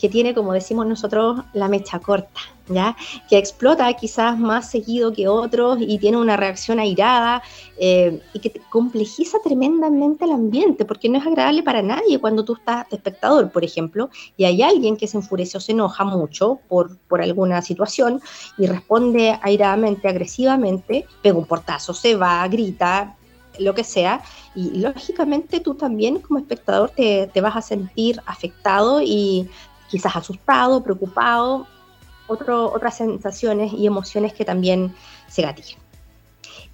que 0.00 0.08
tiene, 0.08 0.34
como 0.34 0.54
decimos 0.54 0.86
nosotros, 0.86 1.40
la 1.52 1.68
mecha 1.68 1.98
corta, 1.98 2.40
¿ya? 2.68 2.96
Que 3.28 3.36
explota 3.36 3.92
quizás 3.92 4.38
más 4.38 4.70
seguido 4.70 5.12
que 5.12 5.28
otros 5.28 5.78
y 5.80 5.98
tiene 5.98 6.16
una 6.16 6.38
reacción 6.38 6.78
airada 6.78 7.42
eh, 7.78 8.22
y 8.32 8.38
que 8.38 8.60
complejiza 8.70 9.38
tremendamente 9.44 10.24
el 10.24 10.32
ambiente, 10.32 10.86
porque 10.86 11.10
no 11.10 11.18
es 11.18 11.26
agradable 11.26 11.62
para 11.62 11.82
nadie 11.82 12.18
cuando 12.18 12.44
tú 12.44 12.54
estás 12.54 12.86
espectador, 12.90 13.50
por 13.50 13.62
ejemplo, 13.62 14.08
y 14.38 14.44
hay 14.44 14.62
alguien 14.62 14.96
que 14.96 15.06
se 15.06 15.18
enfurece 15.18 15.58
o 15.58 15.60
se 15.60 15.72
enoja 15.72 16.04
mucho 16.04 16.60
por, 16.68 16.96
por 17.00 17.20
alguna 17.20 17.60
situación 17.60 18.22
y 18.56 18.66
responde 18.66 19.38
airadamente, 19.42 20.08
agresivamente, 20.08 21.04
pega 21.22 21.36
un 21.36 21.44
portazo, 21.44 21.92
se 21.92 22.16
va, 22.16 22.48
grita, 22.48 23.16
lo 23.58 23.74
que 23.74 23.84
sea, 23.84 24.22
y 24.54 24.78
lógicamente 24.78 25.60
tú 25.60 25.74
también 25.74 26.20
como 26.20 26.38
espectador 26.38 26.90
te, 26.90 27.26
te, 27.32 27.40
vas 27.40 27.56
a 27.56 27.62
sentir 27.62 28.20
afectado 28.26 29.02
y 29.02 29.48
quizás 29.90 30.16
asustado, 30.16 30.82
preocupado, 30.82 31.66
otras 32.26 32.96
sensaciones 32.96 33.72
y 33.72 33.86
emociones 33.86 34.32
que 34.32 34.44
también 34.44 34.94
se 35.28 35.42
gatillan. 35.42 35.80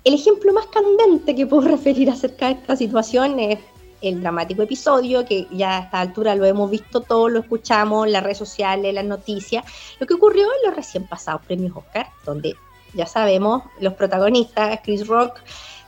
El 0.05 0.15
ejemplo 0.15 0.53
más 0.53 0.67
candente 0.67 1.35
que 1.35 1.47
puedo 1.47 1.69
referir 1.69 2.11
acerca 2.11 2.47
de 2.47 2.53
esta 2.53 2.77
situación 2.77 3.41
es 3.41 3.59
el 4.03 4.21
dramático 4.21 4.63
episodio, 4.63 5.25
que 5.25 5.49
ya 5.51 5.79
a 5.79 5.81
esta 5.81 6.01
altura 6.01 6.35
lo 6.35 6.45
hemos 6.45 6.71
visto 6.71 7.01
todo, 7.01 7.29
lo 7.29 7.41
escuchamos 7.41 8.09
las 8.09 8.23
redes 8.23 8.39
sociales, 8.39 8.95
las 8.95 9.05
noticias, 9.05 9.65
lo 9.99 10.07
que 10.07 10.15
ocurrió 10.15 10.45
en 10.45 10.69
los 10.69 10.77
recién 10.77 11.07
pasados 11.07 11.43
premios 11.47 11.77
Oscar, 11.77 12.09
donde 12.25 12.55
ya 12.93 13.07
sabemos, 13.07 13.63
los 13.81 13.95
protagonistas, 13.95 14.81
Chris 14.85 15.07
Rock, 15.07 15.41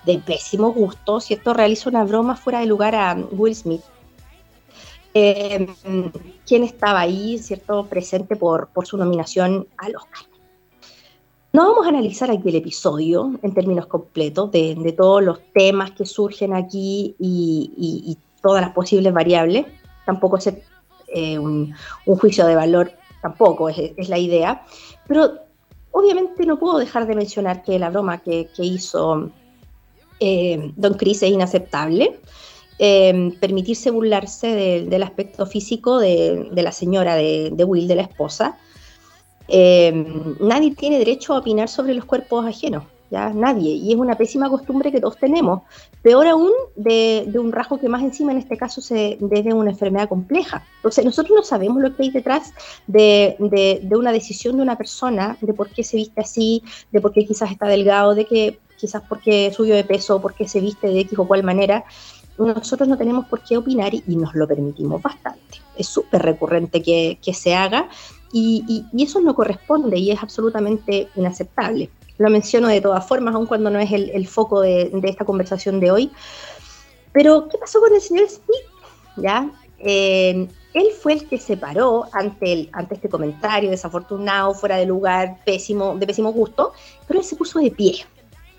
de 0.05 0.19
pésimo 0.19 0.73
gusto, 0.73 1.21
¿cierto? 1.21 1.53
Realiza 1.53 1.91
una 1.91 2.05
broma 2.05 2.37
fuera 2.37 2.61
de 2.61 2.67
lugar 2.67 2.95
a 2.95 3.15
Will 3.15 3.55
Smith, 3.55 3.83
eh, 5.21 5.67
quién 6.47 6.63
estaba 6.63 7.01
ahí, 7.01 7.39
¿cierto?, 7.39 7.87
presente 7.87 8.37
por, 8.37 8.69
su 8.85 8.97
nominación 8.97 9.67
al 9.77 9.97
Oscar. 9.97 10.23
No 11.53 11.69
vamos 11.71 11.87
a 11.87 11.89
analizar 11.89 12.31
aquí 12.31 12.49
el 12.51 12.57
episodio 12.57 13.33
en 13.43 13.55
términos 13.55 13.87
completos 13.87 14.53
de, 14.53 14.95
todos 14.97 15.23
los 15.23 15.41
temas 15.53 15.91
que 15.93 16.05
surgen 16.05 16.55
aquí 16.55 17.17
y, 17.19 18.17
todas 18.43 18.63
las 18.63 18.73
posibles 18.73 19.13
variables. 19.13 19.67
Tampoco 20.07 20.37
es 20.37 20.53
eh, 21.09 21.39
un, 21.39 21.75
juicio 22.05 22.47
de 22.47 22.55
valor, 22.55 22.93
tampoco 23.21 23.69
es, 23.69 24.09
la 24.09 24.19
idea. 24.19 24.65
Pero 25.09 25.33
obviamente 25.91 26.47
no 26.47 26.59
puedo 26.59 26.79
dejar 26.79 27.07
de 27.07 27.17
mencionar 27.17 27.63
que 27.65 27.79
la 27.79 27.91
broma 27.91 28.19
que, 28.19 28.49
que 28.55 28.63
hizo 28.63 29.31
eh, 30.21 30.73
Don 30.77 30.95
Chris 30.95 31.23
es 31.23 31.31
inaceptable. 31.31 32.21
Eh, 32.81 33.33
permitirse 33.41 33.91
burlarse 33.91 34.85
del 34.89 35.03
aspecto 35.03 35.47
físico 35.47 35.99
de, 35.99 36.49
la 36.55 36.71
señora 36.71 37.17
de, 37.17 37.65
Will, 37.67 37.89
de 37.89 37.97
la 37.97 38.03
esposa. 38.03 38.57
Eh, 39.49 39.93
nadie 40.41 40.75
tiene 40.77 40.99
derecho 40.99 41.35
a 41.35 41.39
opinar 41.39 41.69
sobre 41.69 41.95
los 41.95 42.05
cuerpos 42.05 42.47
ajenos, 42.47 42.85
ya 43.11 43.31
nadie, 43.31 43.73
y 43.73 43.93
es 43.93 43.99
una 43.99 44.15
pésima 44.15 44.49
costumbre 44.49 44.93
que 44.93 45.01
todos 45.01 45.17
tenemos. 45.17 45.63
Peor 46.03 46.29
aún 46.29 46.53
de, 46.77 47.29
un 47.35 47.51
rasgo 47.51 47.81
que 47.81 47.89
más 47.89 48.03
encima 48.03 48.31
en 48.31 48.39
este 48.39 48.57
caso 48.57 48.81
se 48.81 49.19
debe 49.21 49.51
a 49.51 49.57
una 49.57 49.71
enfermedad 49.71 50.09
compleja. 50.09 50.65
Entonces 50.77 51.05
nosotros 51.05 51.35
no 51.35 51.43
sabemos 51.43 51.83
lo 51.83 51.97
que 51.97 52.05
hay 52.05 52.11
detrás 52.11 52.53
de, 52.87 53.37
de 53.83 53.97
una 53.97 54.13
decisión 54.13 54.57
de 54.57 54.63
una 54.63 54.79
persona, 54.79 55.37
de 55.41 55.53
por 55.53 55.71
qué 55.71 55.83
se 55.83 55.97
viste 55.97 56.21
así, 56.21 56.63
de 56.93 57.01
por 57.01 57.13
qué 57.13 57.27
quizás 57.27 57.51
está 57.51 57.67
delgado, 57.67 58.15
de 58.15 58.25
que 58.25 58.61
quizás 58.79 59.03
porque 59.09 59.53
subió 59.53 59.75
de 59.75 59.85
peso, 59.85 60.23
porque 60.23 60.47
se 60.47 60.61
viste 60.61 60.87
de 60.87 61.01
X 61.01 61.19
o 61.19 61.27
cual 61.27 61.43
manera 61.43 61.85
nosotros 62.39 62.89
no 62.89 62.97
tenemos 62.97 63.27
por 63.27 63.41
qué 63.41 63.57
opinar 63.57 63.93
y, 63.95 64.03
nos 64.17 64.35
lo 64.35 64.47
permitimos 64.47 65.03
bastante. 65.03 65.61
Es 65.77 65.89
súper 65.89 66.23
recurrente 66.23 66.83
que, 66.83 67.19
se 67.33 67.55
haga 67.55 67.89
y, 68.33 68.85
eso 68.97 69.21
no 69.21 69.35
corresponde 69.35 69.99
y 69.99 70.11
es 70.11 70.23
absolutamente 70.23 71.09
inaceptable. 71.17 71.91
Lo 72.19 72.31
menciono 72.31 72.69
de 72.69 72.81
todas 72.81 73.07
formas, 73.07 73.35
aun 73.35 73.47
cuando 73.47 73.71
no 73.71 73.79
es 73.79 73.91
el, 73.93 74.27
foco 74.27 74.61
de, 74.61 74.91
esta 75.05 75.25
conversación 75.25 75.81
de 75.81 75.91
hoy. 75.91 76.11
Pero, 77.13 77.49
¿qué 77.49 77.59
pasó 77.59 77.81
con 77.81 77.95
el 77.95 78.01
señor 78.01 78.29
Smith? 78.29 78.67
¿Ya? 79.17 79.51
Eh, 79.79 80.49
él 80.75 80.87
fue 81.01 81.15
el 81.15 81.29
que 81.29 81.39
se 81.39 81.57
paró 81.57 82.07
ante, 82.13 82.53
el, 82.53 82.71
ante 82.73 82.97
este 82.97 83.09
comentario 83.09 83.71
desafortunado, 83.71 84.55
fuera 84.55 84.77
de 84.77 84.87
lugar, 84.87 85.39
pésimo, 85.45 85.97
de 85.97 86.07
pésimo 86.07 86.33
gusto, 86.33 86.73
pero 87.07 87.21
él 87.21 87.27
se 87.27 87.37
puso 87.37 87.59
de 87.59 87.71
pie. 87.71 88.05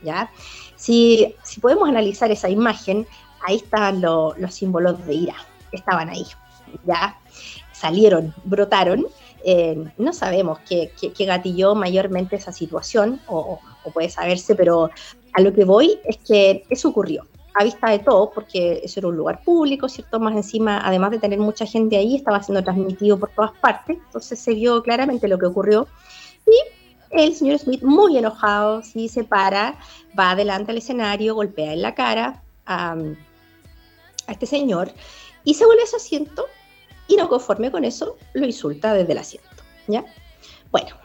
¿ya? 0.03 0.31
Si, 0.75 1.35
si 1.43 1.59
podemos 1.59 1.87
analizar 1.87 2.31
esa 2.31 2.49
imagen, 2.49 3.05
ahí 3.45 3.57
estaban 3.57 4.01
los 4.01 4.53
símbolos 4.53 5.05
de 5.05 5.13
ira, 5.13 5.35
estaban 5.71 6.09
ahí, 6.09 6.25
ya 6.85 7.17
salieron, 7.71 8.33
brotaron. 8.43 9.07
Eh, 9.45 9.85
no 9.97 10.11
sabemos 10.11 10.59
qué, 10.67 10.91
qué, 10.99 11.25
gatilló 11.25 11.73
mayormente 11.73 12.35
esa 12.35 12.51
situación, 12.51 13.21
o, 13.27 13.59
puede 13.93 14.09
saberse, 14.09 14.53
pero 14.53 14.89
a 15.33 15.41
lo 15.41 15.53
que 15.53 15.63
voy 15.63 15.99
es 16.03 16.17
que 16.17 16.63
eso 16.69 16.89
ocurrió 16.89 17.25
a 17.55 17.63
vista 17.63 17.89
de 17.89 17.99
todo, 17.99 18.29
porque 18.31 18.81
eso 18.83 18.99
era 18.99 19.07
un 19.07 19.15
lugar 19.15 19.41
público, 19.43 19.89
¿cierto? 19.89 20.19
Más 20.19 20.35
encima, 20.35 20.81
además 20.85 21.11
de 21.11 21.19
tener 21.19 21.39
mucha 21.39 21.65
gente 21.65 21.97
ahí, 21.97 22.15
estaba 22.15 22.43
siendo 22.43 22.63
transmitido 22.63 23.17
por 23.17 23.29
todas 23.29 23.51
partes, 23.59 23.97
entonces 24.05 24.39
se 24.39 24.53
vio 24.53 24.83
claramente 24.83 25.27
lo 25.27 25.39
que 25.39 25.47
ocurrió. 25.47 25.87
Y 26.45 26.53
el 27.11 27.33
señor 27.33 27.57
Smith, 27.57 27.81
muy 27.81 28.17
enojado, 28.17 28.83
se 28.83 29.23
para, 29.23 29.79
va 30.17 30.31
adelante 30.31 30.71
al 30.71 30.77
escenario, 30.77 31.33
golpea 31.35 31.73
en 31.73 31.81
la 31.81 31.95
cara 31.95 32.43
a, 32.65 32.95
a 34.29 34.33
este 34.33 34.45
señor 34.45 34.91
y 35.43 35.55
se 35.55 35.65
vuelve 35.65 35.83
a 35.83 35.87
su 35.87 35.97
asiento 35.97 36.45
y 37.07 37.15
no 37.15 37.27
conforme 37.27 37.71
con 37.71 37.83
eso 37.83 38.15
lo 38.33 38.45
insulta 38.45 38.93
desde 38.93 39.11
el 39.11 39.17
asiento. 39.17 39.49
¿ya? 39.87 40.05
Bueno, 40.71 40.95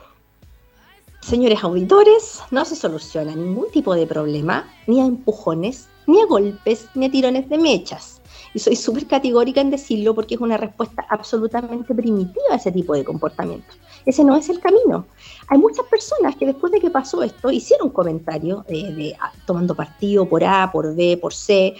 señores 1.21 1.65
auditores, 1.65 2.41
no 2.51 2.65
se 2.65 2.77
soluciona 2.77 3.35
ningún 3.35 3.71
tipo 3.71 3.95
de 3.95 4.07
problema, 4.07 4.71
ni 4.87 5.01
a 5.01 5.07
empujones, 5.07 5.89
ni 6.07 6.21
a 6.21 6.27
golpes, 6.27 6.87
ni 6.95 7.07
a 7.07 7.11
tirones 7.11 7.49
de 7.49 7.59
mechas. 7.59 8.14
Y 8.55 8.61
soy 8.61 8.77
súper 8.77 9.07
categórica 9.07 9.61
en 9.61 9.71
decirlo 9.71 10.15
porque 10.15 10.37
es 10.37 10.41
una 10.41 10.57
respuesta 10.57 11.05
absolutamente 11.11 11.93
primitiva 11.95 12.45
a 12.53 12.57
ese 12.57 12.71
tipo 12.71 12.95
de 12.95 13.05
comportamiento. 13.05 13.67
Ese 14.07 14.23
no 14.25 14.37
es 14.37 14.49
el 14.49 14.61
camino. 14.61 15.07
Hay 15.49 15.59
muchas 15.59 15.87
personas 15.87 16.37
que 16.37 16.47
después 16.47 16.73
de 16.73 16.81
que 16.81 16.91
pasó 16.91 17.23
esto 17.23 17.51
hicieron 17.51 17.91
comentarios 17.91 18.65
de, 18.67 19.17
ah, 19.21 19.33
tomando 19.45 19.75
partido 19.75 20.29
por 20.29 20.45
A, 20.45 20.71
por 20.71 20.95
B, 20.95 21.19
por 21.21 21.35
C, 21.35 21.75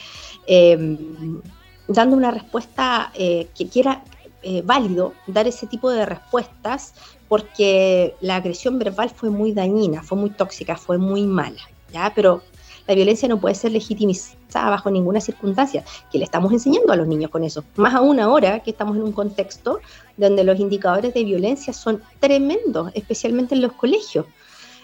em, 0.47 1.41
dando 1.87 2.17
una 2.17 2.31
respuesta 2.31 3.13
eh, 3.15 3.49
que 3.57 3.69
quiera 3.69 4.03
eh, 4.43 4.63
válido 4.63 5.15
dar 5.27 5.47
ese 5.47 5.67
tipo 5.67 5.91
de 5.91 6.05
respuestas 6.05 6.93
porque 7.29 8.15
la 8.21 8.37
agresión 8.37 8.79
verbal 8.79 9.11
fue 9.11 9.31
muy 9.31 9.53
dañina, 9.53 10.03
fue 10.03 10.19
muy 10.19 10.31
tóxica, 10.31 10.77
fue 10.77 10.99
muy 10.99 11.23
mala, 11.27 11.63
¿ya? 11.93 12.13
Pero 12.15 12.43
la 12.87 12.95
violencia 12.95 13.29
no 13.29 13.41
puede 13.41 13.55
ser 13.55 13.73
legitimizada 13.73 14.44
bajo 14.63 14.91
ninguna 14.91 15.21
circunstancia, 15.21 15.85
que 16.11 16.19
le 16.19 16.25
estamos 16.25 16.53
enseñando 16.53 16.93
a 16.93 16.97
los 16.97 17.07
niños 17.07 17.31
con 17.31 17.45
eso. 17.45 17.65
Más 17.77 17.95
aún 17.95 18.21
ahora 18.21 18.61
que 18.61 18.71
estamos 18.71 18.97
en 18.97 19.03
un 19.03 19.13
contexto 19.13 19.81
donde 20.17 20.45
los 20.45 20.59
indicadores 20.59 21.13
de 21.15 21.25
violencia 21.25 21.73
son 21.73 22.03
tremendos, 22.21 22.91
especialmente 22.95 23.55
en 23.55 23.63
los 23.63 23.73
colegios. 23.73 24.27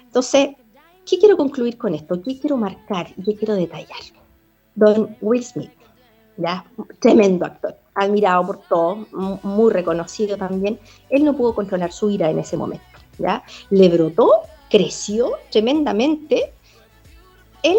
Entonces, 0.05 0.50
¿qué 1.09 1.19
quiero 1.19 1.37
concluir 1.37 1.79
con 1.79 1.95
esto? 1.95 2.21
¿Qué 2.23 2.39
quiero 2.39 2.57
marcar 2.57 3.09
qué 3.25 3.37
quiero 3.37 3.55
detallar? 3.55 4.00
Don 4.75 5.17
Will 5.21 5.45
Smith, 5.45 5.71
¿ya? 6.37 6.65
Tremendo 6.99 7.47
actor, 7.47 7.77
admirado 7.95 8.47
por 8.47 8.59
todos, 8.62 9.12
muy 9.43 9.73
reconocido 9.73 10.37
también. 10.37 10.79
Él 11.09 11.25
no 11.25 11.37
pudo 11.37 11.55
controlar 11.55 11.93
su 11.93 12.11
ira 12.11 12.31
en 12.31 12.39
ese 12.39 12.57
momento, 12.57 12.85
¿ya? 13.19 13.43
Le 13.71 13.89
brotó, 13.89 14.31
creció 14.69 15.33
tremendamente 15.50 16.53
él, 17.62 17.77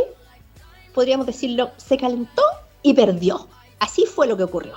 podríamos 0.93 1.25
decirlo, 1.25 1.71
se 1.77 1.97
calentó 1.97 2.43
y 2.81 2.93
perdió. 2.93 3.47
Así 3.79 4.05
fue 4.05 4.27
lo 4.27 4.37
que 4.37 4.43
ocurrió. 4.43 4.75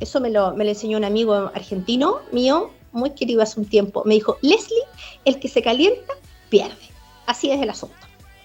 Eso 0.00 0.20
me 0.20 0.30
lo, 0.30 0.54
me 0.54 0.68
enseñó 0.68 0.96
un 0.96 1.04
amigo 1.04 1.34
argentino 1.54 2.20
mío, 2.32 2.70
muy 2.92 3.10
querido 3.10 3.42
hace 3.42 3.60
un 3.60 3.66
tiempo. 3.66 4.02
Me 4.04 4.14
dijo, 4.14 4.38
Leslie, 4.40 4.82
el 5.24 5.38
que 5.38 5.48
se 5.48 5.62
calienta, 5.62 6.14
pierde. 6.48 6.76
Así 7.26 7.50
es 7.50 7.60
el 7.60 7.70
asunto. 7.70 7.96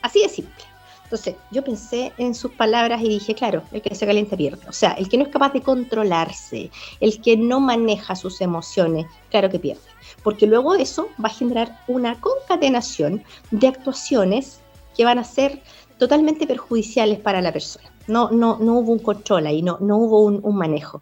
Así 0.02 0.22
de 0.22 0.30
simple. 0.30 0.64
Entonces, 1.06 1.36
yo 1.52 1.64
pensé 1.64 2.12
en 2.18 2.34
sus 2.34 2.52
palabras 2.52 3.02
y 3.02 3.08
dije, 3.08 3.36
claro, 3.36 3.62
el 3.72 3.82
que 3.82 3.94
se 3.94 4.08
calienta 4.08 4.36
pierde. 4.36 4.68
O 4.68 4.74
sea, 4.74 4.94
el 4.94 5.08
que 5.08 5.18
no 5.18 5.26
es 5.26 5.30
capaz 5.30 5.54
de 5.54 5.62
controlarse, 5.62 6.72
el 7.00 7.22
que 7.22 7.38
no 7.38 7.60
maneja 7.60 8.16
sus 8.16 8.42
emociones, 8.42 9.06
claro 9.30 9.50
que 9.50 9.60
pierde. 9.60 9.84
Porque 10.24 10.48
luego 10.48 10.74
eso 10.74 11.08
va 11.24 11.30
a 11.30 11.34
generar 11.34 11.80
una 11.88 12.20
concatenación 12.20 13.24
de 13.52 13.68
actuaciones 13.68 14.62
que 14.98 15.06
van 15.06 15.20
a 15.20 15.24
ser 15.24 15.62
totalmente 15.98 16.48
perjudiciales 16.48 17.20
para 17.20 17.42
la 17.42 17.52
persona. 17.52 17.90
No, 18.08 18.30
no, 18.32 18.58
no 18.60 18.80
hubo 18.80 18.92
un 18.92 19.00
control 19.00 19.48
ahí, 19.48 19.62
no, 19.62 19.78
no 19.82 19.98
hubo 19.98 20.22
un, 20.22 20.56
manejo. 20.56 21.02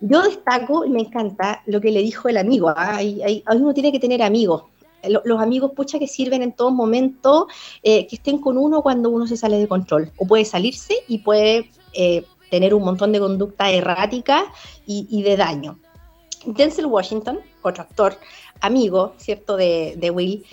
Yo 0.00 0.22
destaco, 0.22 0.84
y 0.84 0.90
me 0.90 1.00
encanta, 1.00 1.62
lo 1.66 1.80
que 1.80 1.90
le 1.90 2.02
dijo 2.02 2.28
el 2.28 2.36
amigo. 2.36 2.72
¿ah? 2.76 2.98
uno 3.54 3.74
tiene 3.74 3.92
que 3.92 4.00
tener 4.00 4.22
amigos. 4.22 4.64
Los 5.24 5.40
amigos, 5.40 5.72
pucha, 5.74 5.98
que 5.98 6.06
sirven 6.06 6.42
en 6.42 6.52
todo 6.52 6.70
momento, 6.70 7.48
eh, 7.82 8.06
que 8.06 8.16
estén 8.16 8.38
con 8.38 8.56
uno 8.56 8.82
cuando 8.82 9.10
uno 9.10 9.26
se 9.26 9.36
sale 9.36 9.58
de 9.58 9.68
control. 9.68 10.12
O 10.16 10.26
puede 10.26 10.44
salirse 10.44 10.94
y 11.08 11.18
puede 11.18 11.70
eh, 11.92 12.24
tener 12.50 12.74
un 12.74 12.84
montón 12.84 13.12
de 13.12 13.18
conducta 13.18 13.70
errática 13.70 14.44
y, 14.86 15.22
de 15.22 15.36
daño. 15.36 15.78
Denzel 16.44 16.86
Washington, 16.86 17.40
otro 17.62 17.82
actor, 17.82 18.16
amigo, 18.60 19.14
¿cierto?, 19.16 19.56
de 19.56 20.12
Will, 20.12 20.44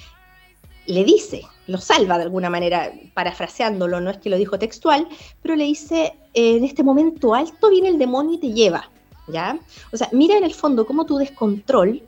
le 0.90 1.04
dice, 1.04 1.44
lo 1.68 1.78
salva 1.78 2.18
de 2.18 2.24
alguna 2.24 2.50
manera, 2.50 2.92
parafraseándolo, 3.14 4.02
no 4.02 4.10
es 4.10 4.18
que 4.18 4.30
lo 4.30 4.38
dijo 4.38 4.58
textual, 4.58 5.08
pero 5.42 5.56
le 5.56 5.66
dice, 5.66 6.16
en 6.34 6.64
este 6.64 6.84
momento 6.84 7.36
alto 7.36 7.70
viene 7.70 7.90
el 7.90 8.00
demonio 8.00 8.36
y 8.36 8.40
te 8.40 8.52
lleva, 8.52 8.90
¿ya? 9.28 9.60
O 9.92 9.98
sea, 9.98 10.10
mira 10.12 10.38
en 10.38 10.44
el 10.44 10.54
fondo 10.54 10.88
cómo 10.88 11.06
tu 11.06 11.18
descontrol 11.18 12.02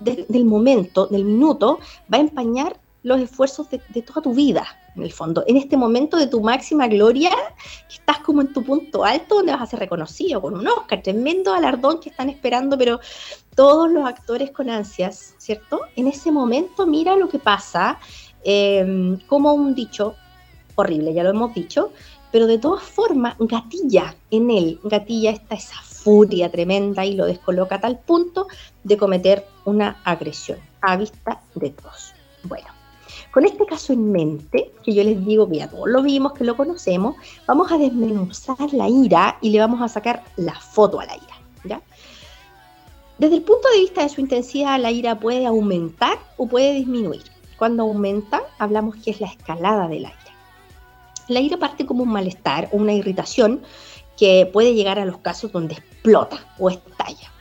del 0.00 0.44
momento, 0.44 1.06
del 1.06 1.24
minuto, 1.24 1.78
va 2.12 2.18
a 2.18 2.22
empañar 2.22 2.76
los 3.04 3.20
esfuerzos 3.20 3.68
de, 3.70 4.02
toda 4.02 4.22
tu 4.22 4.34
vida, 4.34 4.66
en 4.96 5.02
el 5.02 5.12
fondo. 5.12 5.44
En 5.46 5.58
este 5.58 5.76
momento 5.76 6.16
de 6.16 6.26
tu 6.26 6.40
máxima 6.40 6.88
gloria, 6.88 7.30
que 7.86 7.96
estás 7.96 8.18
como 8.20 8.40
en 8.40 8.52
tu 8.52 8.64
punto 8.64 9.04
alto, 9.04 9.36
donde 9.36 9.52
vas 9.52 9.60
a 9.60 9.66
ser 9.66 9.78
reconocido 9.78 10.40
con 10.40 10.54
un 10.54 10.66
Oscar, 10.66 11.02
tremendo 11.02 11.52
galardón 11.52 12.00
que 12.00 12.08
están 12.08 12.30
esperando, 12.30 12.78
pero 12.78 13.00
todos 13.54 13.90
los 13.90 14.06
actores 14.06 14.50
con 14.52 14.70
ansias, 14.70 15.34
¿cierto? 15.36 15.82
En 15.96 16.08
ese 16.08 16.32
momento 16.32 16.86
mira 16.86 17.14
lo 17.14 17.28
que 17.28 17.38
pasa, 17.38 17.98
em, 18.44 19.18
como 19.26 19.52
un 19.52 19.74
dicho 19.74 20.14
horrible, 20.76 21.14
ya 21.14 21.22
lo 21.22 21.30
hemos 21.30 21.54
dicho, 21.54 21.90
pero 22.30 22.46
de 22.46 22.58
todas 22.58 22.82
formas 22.82 23.36
gatilla 23.38 24.16
en 24.30 24.50
él, 24.50 24.80
gatilla 24.82 25.30
está 25.30 25.54
esa 25.54 25.80
furia 25.82 26.50
tremenda 26.50 27.04
y 27.06 27.14
lo 27.14 27.26
descoloca 27.26 27.76
a 27.76 27.80
tal 27.80 27.98
punto 27.98 28.48
de 28.82 28.96
cometer 28.96 29.46
una 29.64 30.00
agresión 30.04 30.58
a 30.80 30.96
vista 30.96 31.40
de 31.54 31.70
todos. 31.70 32.12
Bueno, 32.42 32.66
con 33.32 33.44
este 33.44 33.64
caso 33.66 33.92
en 33.92 34.12
mente, 34.12 34.72
que 34.82 34.92
yo 34.92 35.02
les 35.02 35.24
digo, 35.24 35.46
mira, 35.46 35.68
todos 35.68 35.88
lo 35.88 36.02
vimos, 36.02 36.32
que 36.34 36.44
lo 36.44 36.56
conocemos, 36.56 37.16
vamos 37.46 37.70
a 37.72 37.78
desmenuzar 37.78 38.72
la 38.72 38.88
ira 38.88 39.38
y 39.40 39.50
le 39.50 39.60
vamos 39.60 39.80
a 39.80 39.88
sacar 39.88 40.22
la 40.36 40.54
foto 40.54 41.00
a 41.00 41.06
la 41.06 41.16
ira. 41.16 41.34
¿ya? 41.64 41.82
Desde 43.18 43.36
el 43.36 43.42
punto 43.42 43.68
de 43.72 43.80
vista 43.80 44.02
de 44.02 44.08
su 44.08 44.20
intensidad, 44.20 44.80
la 44.80 44.90
ira 44.90 45.18
puede 45.18 45.46
aumentar 45.46 46.18
o 46.36 46.46
puede 46.46 46.74
disminuir. 46.74 47.22
Cuando 47.64 47.84
aumenta, 47.84 48.42
hablamos 48.58 48.96
que 48.96 49.10
es 49.10 49.22
la 49.22 49.26
escalada 49.26 49.88
de 49.88 50.00
la 50.00 50.08
ira. 50.10 50.34
La 51.28 51.40
ira 51.40 51.56
parte 51.56 51.86
como 51.86 52.02
un 52.02 52.10
malestar 52.10 52.68
o 52.72 52.76
una 52.76 52.92
irritación 52.92 53.62
que 54.18 54.50
puede 54.52 54.74
llegar 54.74 54.98
a 54.98 55.06
los 55.06 55.16
casos 55.20 55.50
donde 55.50 55.72
explota 55.72 56.46
o 56.58 56.68
estalla. 56.68 57.32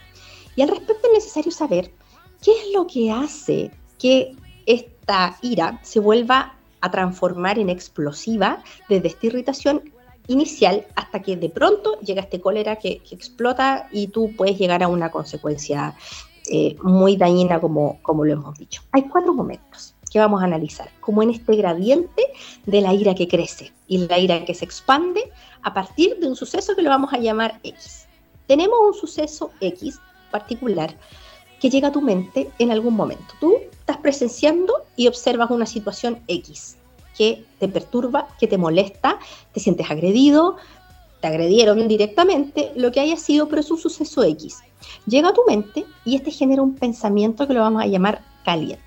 Y 0.55 0.61
al 0.61 0.69
respecto 0.69 1.07
es 1.07 1.13
necesario 1.13 1.51
saber 1.51 1.91
qué 2.41 2.51
es 2.51 2.73
lo 2.73 2.87
que 2.87 3.11
hace 3.11 3.71
que 3.99 4.33
esta 4.65 5.37
ira 5.41 5.81
se 5.83 5.99
vuelva 5.99 6.55
a 6.79 6.89
transformar 6.89 7.59
en 7.59 7.69
explosiva 7.69 8.63
desde 8.87 9.09
esta 9.09 9.25
irritación 9.25 9.91
inicial 10.27 10.87
hasta 10.95 11.21
que 11.21 11.35
de 11.35 11.49
pronto 11.49 11.99
llega 11.99 12.21
este 12.21 12.39
cólera 12.39 12.77
que, 12.77 13.01
explota 13.11 13.89
y 13.91 14.07
tú 14.07 14.31
puedes 14.37 14.57
llegar 14.57 14.83
a 14.83 14.87
una 14.87 15.11
consecuencia 15.11 15.95
eh, 16.49 16.77
muy 16.81 17.17
dañina 17.17 17.59
como, 17.59 18.01
como 18.01 18.23
lo 18.23 18.31
hemos 18.31 18.57
dicho. 18.57 18.83
Hay 18.93 19.01
cuatro 19.09 19.33
momentos 19.33 19.92
que 20.13 20.19
vamos 20.19 20.41
a 20.41 20.45
analizar, 20.45 20.91
como 20.99 21.23
en 21.23 21.31
este 21.31 21.55
gradiente 21.55 22.21
de 22.67 22.81
la 22.81 22.93
ira 22.93 23.15
que 23.15 23.27
crece 23.27 23.73
y 23.87 23.97
la 23.97 24.19
ira 24.19 24.45
que 24.45 24.53
se 24.53 24.63
expande 24.63 25.31
a 25.63 25.73
partir 25.73 26.19
de 26.19 26.27
un 26.27 26.35
suceso 26.35 26.75
que 26.75 26.83
lo 26.83 26.91
vamos 26.91 27.11
a 27.13 27.17
llamar 27.17 27.59
X. 27.63 28.05
Tenemos 28.45 28.77
un 28.79 28.93
suceso 28.93 29.49
X 29.59 29.99
particular 30.29 30.95
que 31.59 31.71
llega 31.71 31.87
a 31.87 31.91
tu 31.91 32.01
mente 32.01 32.51
en 32.59 32.71
algún 32.71 32.93
momento. 32.93 33.33
Tú 33.39 33.55
estás 33.71 33.97
presenciando 33.97 34.73
y 34.95 35.07
observas 35.07 35.49
una 35.49 35.65
situación 35.65 36.19
X 36.27 36.77
que 37.17 37.43
te 37.59 37.67
perturba, 37.67 38.27
que 38.39 38.47
te 38.47 38.57
molesta, 38.57 39.17
te 39.51 39.59
sientes 39.59 39.89
agredido, 39.89 40.57
te 41.21 41.27
agredieron 41.27 41.87
directamente, 41.87 42.71
lo 42.75 42.91
que 42.91 42.99
haya 42.99 43.17
sido, 43.17 43.47
pero 43.47 43.61
es 43.61 43.71
un 43.71 43.79
suceso 43.79 44.23
X. 44.23 44.59
Llega 45.07 45.29
a 45.29 45.33
tu 45.33 45.41
mente 45.47 45.85
y 46.05 46.15
este 46.15 46.29
genera 46.29 46.61
un 46.61 46.75
pensamiento 46.75 47.47
que 47.47 47.53
lo 47.53 47.61
vamos 47.61 47.81
a 47.81 47.87
llamar 47.87 48.21
caliente, 48.43 48.83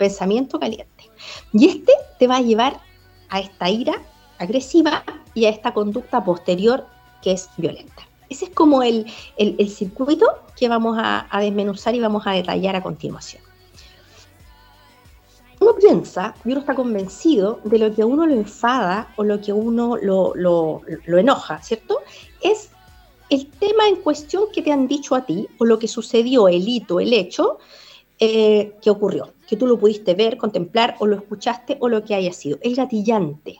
pensamiento 0.00 0.58
caliente. 0.58 1.10
Y 1.52 1.68
este 1.68 1.92
te 2.18 2.26
va 2.26 2.38
a 2.38 2.40
llevar 2.40 2.80
a 3.28 3.40
esta 3.40 3.68
ira 3.68 4.00
agresiva 4.38 5.04
y 5.34 5.44
a 5.44 5.50
esta 5.50 5.74
conducta 5.74 6.24
posterior 6.24 6.86
que 7.22 7.32
es 7.32 7.50
violenta. 7.58 8.08
Ese 8.30 8.46
es 8.46 8.50
como 8.52 8.82
el, 8.82 9.06
circuito 9.68 10.26
que 10.56 10.68
vamos 10.70 10.96
a, 10.98 11.28
desmenuzar 11.40 11.94
y 11.94 12.00
vamos 12.00 12.26
a 12.26 12.32
detallar 12.32 12.76
a 12.76 12.82
continuación. 12.82 13.42
Uno 15.60 15.74
piensa 15.74 16.34
y 16.46 16.52
uno 16.52 16.60
está 16.60 16.74
convencido 16.74 17.60
de 17.64 17.78
lo 17.78 17.94
que 17.94 18.00
a 18.00 18.06
uno 18.06 18.26
lo 18.26 18.32
enfada 18.32 19.12
o 19.16 19.24
lo 19.24 19.38
que 19.42 19.50
a 19.50 19.54
uno 19.54 19.98
lo, 19.98 20.80
enoja, 21.06 21.60
¿cierto? 21.60 21.98
Es 22.40 22.70
el 23.28 23.48
tema 23.50 23.86
en 23.86 23.96
cuestión 23.96 24.44
que 24.50 24.62
te 24.62 24.72
han 24.72 24.88
dicho 24.88 25.14
a 25.14 25.26
ti 25.26 25.46
o 25.58 25.66
lo 25.66 25.78
que 25.78 25.88
sucedió, 25.88 26.48
el 26.48 26.66
hito, 26.66 27.00
el 27.00 27.12
hecho 27.12 27.58
eh, 28.18 28.76
que 28.80 28.88
ocurrió, 28.88 29.34
que 29.50 29.56
tú 29.56 29.66
lo 29.66 29.80
pudiste 29.80 30.14
ver, 30.14 30.36
contemplar 30.36 30.94
o 31.00 31.08
lo 31.08 31.16
escuchaste 31.16 31.76
o 31.80 31.88
lo 31.88 32.04
que 32.04 32.14
haya 32.14 32.32
sido. 32.32 32.58
Es 32.62 32.76
gatillante. 32.76 33.56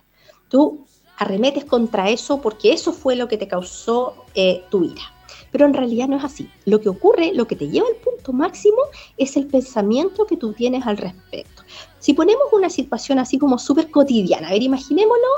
Tú 0.48 0.86
arremetes 1.16 1.64
contra 1.64 2.08
eso 2.08 2.40
porque 2.40 2.72
eso 2.72 2.92
fue 2.92 3.16
lo 3.16 3.26
que 3.26 3.36
te 3.36 3.48
causó 3.48 4.14
eh, 4.36 4.62
tu 4.70 4.84
ira. 4.84 5.02
Pero 5.50 5.66
en 5.66 5.74
realidad 5.74 6.06
no 6.06 6.16
es 6.16 6.22
así. 6.22 6.48
Lo 6.64 6.80
que 6.80 6.88
ocurre, 6.88 7.32
lo 7.34 7.48
que 7.48 7.56
te 7.56 7.68
lleva 7.68 7.88
al 7.88 7.96
punto 7.96 8.32
máximo 8.32 8.78
es 9.16 9.36
el 9.36 9.48
pensamiento 9.48 10.26
que 10.26 10.36
tú 10.36 10.52
tienes 10.52 10.86
al 10.86 10.96
respecto. 10.96 11.64
Si 11.98 12.14
ponemos 12.14 12.44
una 12.52 12.70
situación 12.70 13.18
así 13.18 13.36
como 13.36 13.58
súper 13.58 13.90
cotidiana, 13.90 14.46
a 14.46 14.52
ver, 14.52 14.62
imaginémoslo, 14.62 15.28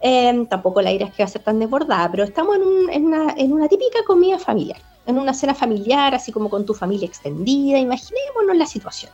em, 0.00 0.46
tampoco 0.46 0.80
la 0.80 0.90
ira 0.90 1.08
es 1.08 1.12
que 1.12 1.22
va 1.22 1.26
a 1.26 1.32
ser 1.32 1.42
tan 1.42 1.58
desbordada, 1.58 2.10
pero 2.10 2.24
estamos 2.24 2.56
en, 2.56 2.88
en, 2.90 3.04
una, 3.04 3.34
en 3.36 3.52
una 3.52 3.68
típica 3.68 4.02
comida 4.06 4.38
familiar, 4.38 4.80
en 5.04 5.18
una 5.18 5.34
cena 5.34 5.54
familiar, 5.54 6.14
así 6.14 6.32
como 6.32 6.48
con 6.48 6.64
tu 6.64 6.72
familia 6.72 7.06
extendida, 7.06 7.78
imaginémonos 7.78 8.56
la 8.56 8.66
situación. 8.66 9.12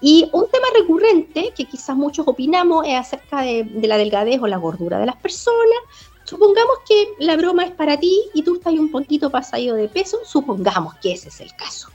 Y 0.00 0.28
un 0.32 0.48
tema 0.50 0.66
recurrente 0.76 1.52
que 1.56 1.64
quizás 1.64 1.96
muchos 1.96 2.26
opinamos 2.28 2.86
es 2.86 2.94
acerca 2.94 3.42
de, 3.42 3.66
la 3.82 3.96
delgadez 3.96 4.40
o 4.40 4.46
la 4.46 4.58
gordura 4.58 4.98
de 4.98 5.06
las 5.06 5.16
personas. 5.16 5.78
Supongamos 6.24 6.78
que 6.88 7.08
la 7.18 7.36
broma 7.36 7.64
es 7.64 7.70
para 7.72 7.98
ti 7.98 8.20
y 8.34 8.42
tú 8.42 8.56
estás 8.56 8.74
un 8.74 8.90
poquito 8.90 9.30
pasado 9.30 9.74
de 9.74 9.88
peso, 9.88 10.18
supongamos 10.24 10.94
que 10.96 11.12
ese 11.12 11.28
es 11.28 11.40
el 11.40 11.54
caso. 11.54 11.88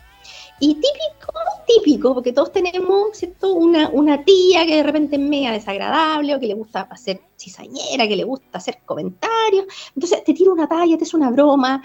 Y 0.60 0.76
típico, 0.76 1.34
típico, 1.68 2.14
porque 2.14 2.34
todos 2.34 2.52
tenemos, 2.52 3.18
¿cierto? 3.18 3.54
Una, 3.54 3.90
una 3.90 4.24
tía 4.24 4.66
que 4.66 4.76
de 4.76 4.84
repente 4.84 5.16
es 5.16 5.22
mega 5.22 5.52
desagradable 5.52 6.36
o 6.36 6.40
que 6.40 6.48
le 6.48 6.54
gusta 6.54 6.82
hacer 6.82 7.22
cizañera, 7.38 8.08
que 8.08 8.18
le 8.18 8.26
gusta 8.26 8.58
hacer 8.58 8.80
comentarios. 8.86 9.66
Entonces 9.96 10.24
te 10.24 10.34
tira 10.34 10.52
una 10.52 10.68
talla, 10.68 10.98
te 10.98 11.06
hace 11.06 11.16
una 11.16 11.32
broma, 11.32 11.82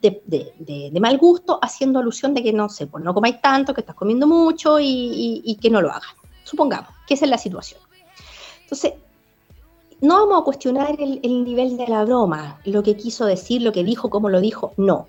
de, 0.00 0.98
mal 1.00 1.18
gusto, 1.18 1.58
haciendo 1.60 1.98
alusión 1.98 2.34
de 2.34 2.42
que 2.42 2.52
no 2.52 2.68
sé, 2.68 2.86
pues 2.86 3.02
no 3.04 3.14
comáis 3.14 3.40
tanto, 3.40 3.74
que 3.74 3.80
estás 3.80 3.96
comiendo 3.96 4.26
mucho 4.26 4.78
y, 4.80 5.58
que 5.60 5.70
no 5.70 5.82
lo 5.82 5.90
hagas. 5.90 6.14
Supongamos 6.44 6.90
que 7.06 7.14
esa 7.14 7.24
es 7.24 7.30
la 7.30 7.38
situación. 7.38 7.80
Entonces, 8.62 8.94
no 10.00 10.26
vamos 10.26 10.42
a 10.42 10.44
cuestionar 10.44 10.94
el, 10.98 11.20
el, 11.22 11.44
nivel 11.44 11.76
de 11.76 11.88
la 11.88 12.04
broma, 12.04 12.60
lo 12.64 12.82
que 12.82 12.96
quiso 12.96 13.26
decir, 13.26 13.62
lo 13.62 13.72
que 13.72 13.82
dijo, 13.82 14.10
cómo 14.10 14.28
lo 14.28 14.40
dijo, 14.40 14.72
no. 14.76 15.08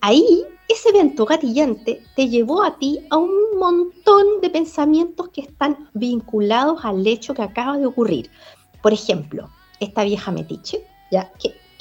Ahí, 0.00 0.44
ese 0.68 0.90
evento 0.90 1.24
gatillante 1.24 2.02
te 2.16 2.28
llevó 2.28 2.62
a 2.62 2.76
ti 2.78 3.00
a 3.10 3.16
un 3.16 3.58
montón 3.58 4.40
de 4.40 4.50
pensamientos 4.50 5.28
que 5.28 5.42
están 5.42 5.88
vinculados 5.94 6.84
al 6.84 7.06
hecho 7.06 7.34
que 7.34 7.42
acaba 7.42 7.78
de 7.78 7.86
ocurrir. 7.86 8.30
Por 8.82 8.92
ejemplo, 8.92 9.48
esta 9.80 10.04
vieja 10.04 10.30
metiche, 10.30 10.84
ya 11.10 11.32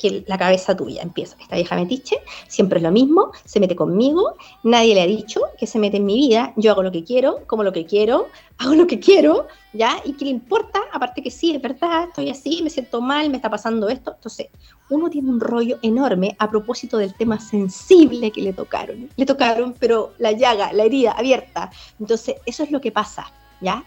que 0.01 0.23
la 0.27 0.37
cabeza 0.37 0.75
tuya 0.75 1.03
empieza. 1.03 1.37
Esta 1.39 1.55
vieja 1.55 1.75
metiche 1.75 2.17
siempre 2.47 2.79
es 2.79 2.83
lo 2.83 2.91
mismo, 2.91 3.31
se 3.45 3.59
mete 3.59 3.75
conmigo, 3.75 4.35
nadie 4.63 4.95
le 4.95 5.01
ha 5.01 5.07
dicho 5.07 5.41
que 5.59 5.67
se 5.67 5.77
mete 5.77 5.97
en 5.97 6.05
mi 6.05 6.15
vida, 6.15 6.53
yo 6.55 6.71
hago 6.71 6.81
lo 6.81 6.91
que 6.91 7.03
quiero, 7.03 7.41
como 7.45 7.63
lo 7.63 7.71
que 7.71 7.85
quiero, 7.85 8.27
hago 8.57 8.73
lo 8.73 8.87
que 8.87 8.99
quiero, 8.99 9.47
¿ya? 9.73 10.01
¿Y 10.03 10.13
qué 10.13 10.25
le 10.25 10.31
importa? 10.31 10.81
Aparte 10.91 11.21
que 11.21 11.29
sí, 11.29 11.53
es 11.55 11.61
verdad, 11.61 12.05
estoy 12.07 12.29
así, 12.29 12.61
me 12.63 12.69
siento 12.69 13.01
mal, 13.01 13.29
me 13.29 13.37
está 13.37 13.49
pasando 13.49 13.89
esto. 13.89 14.13
Entonces, 14.15 14.47
uno 14.89 15.09
tiene 15.09 15.29
un 15.29 15.39
rollo 15.39 15.77
enorme 15.81 16.35
a 16.39 16.49
propósito 16.49 16.97
del 16.97 17.13
tema 17.13 17.39
sensible 17.39 18.31
que 18.31 18.41
le 18.41 18.53
tocaron. 18.53 19.09
Le 19.15 19.25
tocaron, 19.25 19.75
pero 19.79 20.13
la 20.17 20.31
llaga, 20.31 20.73
la 20.73 20.83
herida 20.83 21.11
abierta. 21.11 21.71
Entonces, 21.99 22.35
eso 22.45 22.63
es 22.63 22.71
lo 22.71 22.81
que 22.81 22.91
pasa, 22.91 23.31
¿ya? 23.61 23.83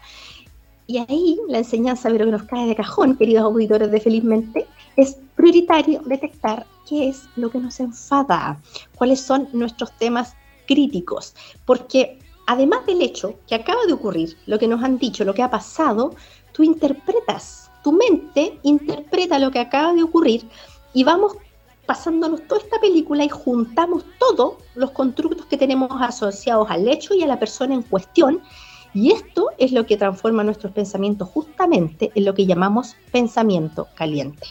Y 0.87 0.97
ahí 0.97 1.39
la 1.47 1.59
enseñanza, 1.59 2.09
pero 2.09 2.25
que 2.25 2.31
nos 2.31 2.43
cae 2.43 2.67
de 2.67 2.75
cajón, 2.75 3.15
queridos 3.15 3.45
auditores 3.45 3.91
de 3.91 3.99
Felizmente, 3.99 4.67
es 4.95 5.17
prioritario 5.35 6.01
detectar 6.05 6.65
qué 6.87 7.09
es 7.09 7.23
lo 7.35 7.49
que 7.49 7.59
nos 7.59 7.79
enfada, 7.79 8.61
cuáles 8.95 9.19
son 9.19 9.47
nuestros 9.51 9.91
temas 9.97 10.35
críticos, 10.67 11.33
porque 11.65 12.19
además 12.47 12.85
del 12.85 13.01
hecho 13.01 13.35
que 13.47 13.55
acaba 13.55 13.85
de 13.85 13.93
ocurrir, 13.93 14.37
lo 14.45 14.59
que 14.59 14.67
nos 14.67 14.83
han 14.83 14.97
dicho, 14.97 15.25
lo 15.25 15.33
que 15.33 15.43
ha 15.43 15.49
pasado, 15.49 16.15
tú 16.53 16.63
interpretas, 16.63 17.71
tu 17.83 17.91
mente 17.91 18.59
interpreta 18.63 19.39
lo 19.39 19.51
que 19.51 19.59
acaba 19.59 19.93
de 19.93 20.03
ocurrir 20.03 20.47
y 20.93 21.03
vamos 21.03 21.37
pasándonos 21.85 22.47
toda 22.47 22.61
esta 22.61 22.79
película 22.79 23.23
y 23.23 23.29
juntamos 23.29 24.03
todos 24.19 24.55
los 24.73 24.91
constructos 24.91 25.45
que 25.45 25.57
tenemos 25.57 25.89
asociados 26.01 26.69
al 26.69 26.87
hecho 26.87 27.13
y 27.13 27.23
a 27.23 27.27
la 27.27 27.39
persona 27.39 27.75
en 27.75 27.83
cuestión. 27.83 28.41
Y 28.95 29.11
esto 29.11 29.49
es 29.57 29.73
lo 29.73 29.85
que 29.85 29.97
transforma 29.97 30.45
nuestros 30.45 30.71
pensamientos 30.71 31.27
justamente 31.27 32.13
en 32.15 32.23
lo 32.23 32.33
que 32.33 32.45
llamamos 32.45 32.95
pensamiento 33.11 33.89
caliente. 33.93 34.47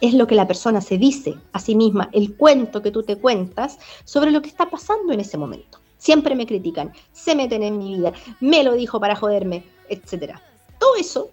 Es 0.00 0.14
lo 0.14 0.26
que 0.26 0.34
la 0.34 0.48
persona 0.48 0.80
se 0.80 0.96
dice 0.96 1.34
a 1.52 1.60
sí 1.60 1.76
misma, 1.76 2.08
el 2.12 2.34
cuento 2.34 2.80
que 2.80 2.90
tú 2.90 3.02
te 3.02 3.16
cuentas 3.16 3.78
sobre 4.04 4.30
lo 4.30 4.40
que 4.40 4.48
está 4.48 4.70
pasando 4.70 5.12
en 5.12 5.20
ese 5.20 5.36
momento. 5.36 5.80
Siempre 5.98 6.34
me 6.34 6.46
critican, 6.46 6.94
se 7.12 7.36
meten 7.36 7.62
en 7.62 7.76
mi 7.76 7.96
vida, 7.96 8.14
me 8.40 8.64
lo 8.64 8.72
dijo 8.72 8.98
para 8.98 9.16
joderme, 9.16 9.64
etc. 9.90 10.38
Todo 10.80 10.96
eso, 10.96 11.28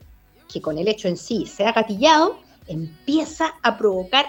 que 0.52 0.62
con 0.62 0.78
el 0.78 0.90
hecho 0.90 1.08
en 1.08 1.16
sí 1.16 1.46
se 1.46 1.66
ha 1.66 1.72
gatillado, 1.72 2.38
empieza 2.68 3.56
a 3.64 3.78
provocar 3.78 4.26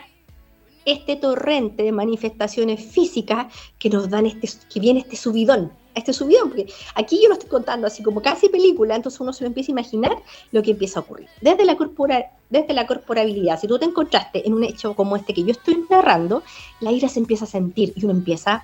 este 0.85 1.17
torrente 1.17 1.83
de 1.83 1.93
manifestaciones 1.93 2.85
físicas 2.85 3.53
que 3.81 3.91
nos 3.91 4.09
dan 4.09 4.27
este, 4.27 4.49
que 4.73 4.79
viene 4.79 5.01
este 5.01 5.17
subidón, 5.17 5.73
este 5.95 6.13
subidón, 6.13 6.49
porque 6.49 6.67
aquí 6.95 7.21
yo 7.23 7.29
lo 7.29 7.35
estoy 7.35 7.49
contando 7.49 7.87
así 7.87 8.03
como 8.03 8.23
casi 8.23 8.49
película, 8.49 8.97
entonces 8.97 9.21
uno 9.21 9.33
se 9.33 9.45
lo 9.45 9.49
empieza 9.49 9.73
a 9.73 9.75
imaginar 9.75 10.17
lo 10.53 10.63
que 10.63 10.73
empieza 10.73 11.01
a 11.01 11.03
ocurrir. 11.03 11.29
Desde 11.41 11.65
la, 11.65 11.77
corpora, 11.77 12.33
desde 12.49 12.73
la 12.75 12.87
corporabilidad, 12.87 13.61
si 13.61 13.67
tú 13.67 13.79
te 13.79 13.87
encontraste 13.87 14.47
en 14.47 14.55
un 14.55 14.65
hecho 14.65 14.95
como 14.95 15.17
este 15.17 15.35
que 15.35 15.45
yo 15.45 15.51
estoy 15.51 15.85
narrando, 15.89 16.43
la 16.81 16.93
ira 16.93 17.09
se 17.09 17.19
empieza 17.19 17.45
a 17.45 17.49
sentir 17.49 17.93
y 17.97 18.05
uno 18.05 18.15
empieza 18.15 18.63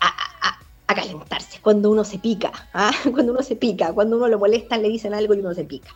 a, 0.00 0.26
a 0.88 0.94
calentarse, 0.94 1.58
cuando 1.60 1.90
uno 1.90 2.04
se 2.04 2.18
pica, 2.18 2.52
¿ah? 2.72 2.92
cuando 3.12 3.32
uno 3.32 3.42
se 3.42 3.56
pica, 3.56 3.92
cuando 3.92 4.16
uno 4.16 4.28
lo 4.28 4.38
molesta, 4.38 4.78
le 4.78 4.88
dicen 4.88 5.14
algo 5.14 5.34
y 5.34 5.40
uno 5.40 5.52
se 5.52 5.64
pica. 5.64 5.90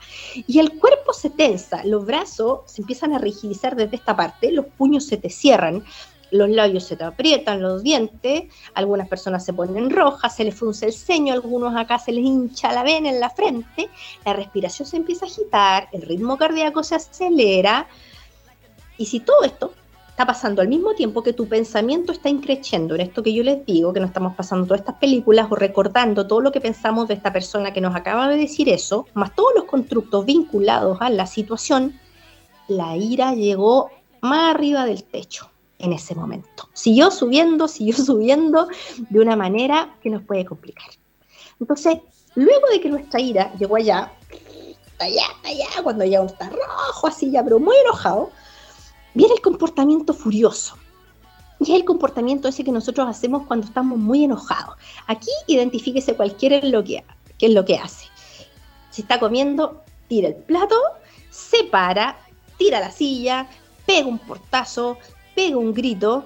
Y 0.46 0.59
el 0.59 0.78
cuerpo 0.78 1.12
se 1.12 1.30
tensa, 1.30 1.85
los 1.85 2.04
brazos 2.04 2.61
se 2.66 2.83
empiezan 2.83 3.12
a 3.12 3.18
rigidizar 3.18 3.76
desde 3.76 3.96
esta 3.96 4.16
parte, 4.16 4.50
los 4.50 4.66
puños 4.66 5.06
se 5.06 5.16
te 5.16 5.30
cierran, 5.30 5.85
los 6.31 6.49
labios 6.49 6.85
se 6.85 6.97
te 6.97 7.05
aprietan, 7.05 7.62
los 7.62 7.83
dientes, 7.83 8.45
algunas 8.75 9.09
personas 9.09 9.45
se 9.45 9.53
ponen 9.53 9.90
rojas, 9.90 10.37
se 10.37 10.45
les 10.45 10.55
frunce 10.55 10.87
el 10.87 10.93
ceño, 10.93 11.33
algunos 11.33 11.77
acá 11.77 11.99
se 11.99 12.12
les 12.12 12.25
hincha 12.25 12.73
la 12.73 12.83
vena 12.83 13.09
en 13.09 13.21
la 13.21 13.31
frente, 13.31 13.88
la 14.25 14.33
respiración 14.33 14.87
se 14.87 14.97
empieza 14.97 15.25
a 15.25 15.29
agitar, 15.29 15.88
el 15.93 16.03
ritmo 16.03 16.37
cardíaco 16.37 16.83
se 16.83 16.95
acelera, 16.95 17.88
y 18.97 19.07
si 19.07 19.21
todo 19.21 19.45
esto 19.45 19.73
está 20.11 20.27
pasando 20.27 20.61
al 20.61 20.69
mismo 20.69 20.93
tiempo 20.95 21.23
que 21.23 21.33
tu 21.33 21.49
pensamiento 21.49 22.12
está 22.12 22.29
increciendo 22.29 22.95
en 22.95 23.01
esto 23.01 23.23
que 23.23 23.33
yo 23.33 23.43
les 23.43 23.64
digo, 23.64 23.95
que 23.95 24.01
nos 24.01 24.11
estamos 24.11 24.35
pasando 24.35 24.66
todas 24.66 24.81
estas 24.81 24.97
películas 24.97 25.47
o 25.51 25.57
recordando 25.57 26.27
todo 26.27 26.43
lo 26.43 26.53
que 26.53 26.61
pensamos 26.61 27.09
de 27.09 27.14
esta 27.14 27.33
persona 27.33 27.73
que 27.73 27.81
nos 27.81 27.97
acaba 27.97 28.29
de 28.29 28.37
decir 28.37 28.69
eso, 28.69 29.07
más 29.14 29.35
todos 29.35 29.53
los 29.55 29.64
constructos 29.64 30.27
vinculados 30.27 30.99
a 31.01 31.09
la 31.09 31.27
situación, 31.27 31.99
la 32.69 32.97
ira 32.97 33.35
llegó 33.35 33.90
más 34.21 34.55
arriba 34.55 34.85
del 34.85 35.05
techo 35.05 35.51
en 35.81 35.93
ese 35.93 36.14
momento. 36.14 36.69
Siguió 36.73 37.11
subiendo, 37.11 37.69
siguió 37.69 37.95
subiendo 38.05 38.69
de 38.99 39.21
una 39.21 39.37
manera 39.37 39.95
que 40.03 40.11
nos 40.11 40.23
puede 40.23 40.45
complicar. 40.45 40.90
Entonces, 41.59 41.99
luego 42.35 42.66
de 42.71 42.81
que 42.81 42.88
nuestra 42.88 43.21
ira 43.21 43.53
llegó 43.59 43.77
allá, 43.77 44.12
allá, 44.99 45.25
allá, 45.45 45.83
cuando 45.83 46.05
ya 46.05 46.23
está 46.23 46.49
rojo, 46.49 47.07
así 47.07 47.31
ya, 47.31 47.43
pero 47.43 47.59
muy 47.59 47.77
enojado, 47.77 48.31
Viene 49.14 49.35
el 49.35 49.40
comportamiento 49.40 50.14
furioso. 50.14 50.77
Y 51.59 51.64
es 51.64 51.81
el 51.81 51.85
comportamiento 51.85 52.49
ese 52.49 52.64
que 52.64 52.73
nosotros 52.73 53.07
hacemos 53.09 53.47
cuando 53.47 53.66
estamos 53.66 53.99
muy 53.99 54.25
enojados. 54.25 54.77
Aquí 55.07 55.31
identifíquese 55.47 56.14
cualquiera 56.14 56.57
en 56.57 56.73
lo 56.73 56.83
que, 56.85 57.05
es 57.38 57.51
lo 57.51 57.64
que 57.64 57.77
hace. 57.77 58.07
Si 58.90 59.03
está 59.03 59.21
comiendo, 59.21 59.83
tira 60.09 60.29
el 60.29 60.37
plato, 60.37 60.77
se 61.31 61.64
para, 61.64 62.19
tira 62.57 62.81
la 62.81 62.90
silla, 62.90 63.49
pega 63.85 64.07
un 64.07 64.19
portazo, 64.19 64.97
pega 65.40 65.57
un 65.57 65.72
grito, 65.72 66.24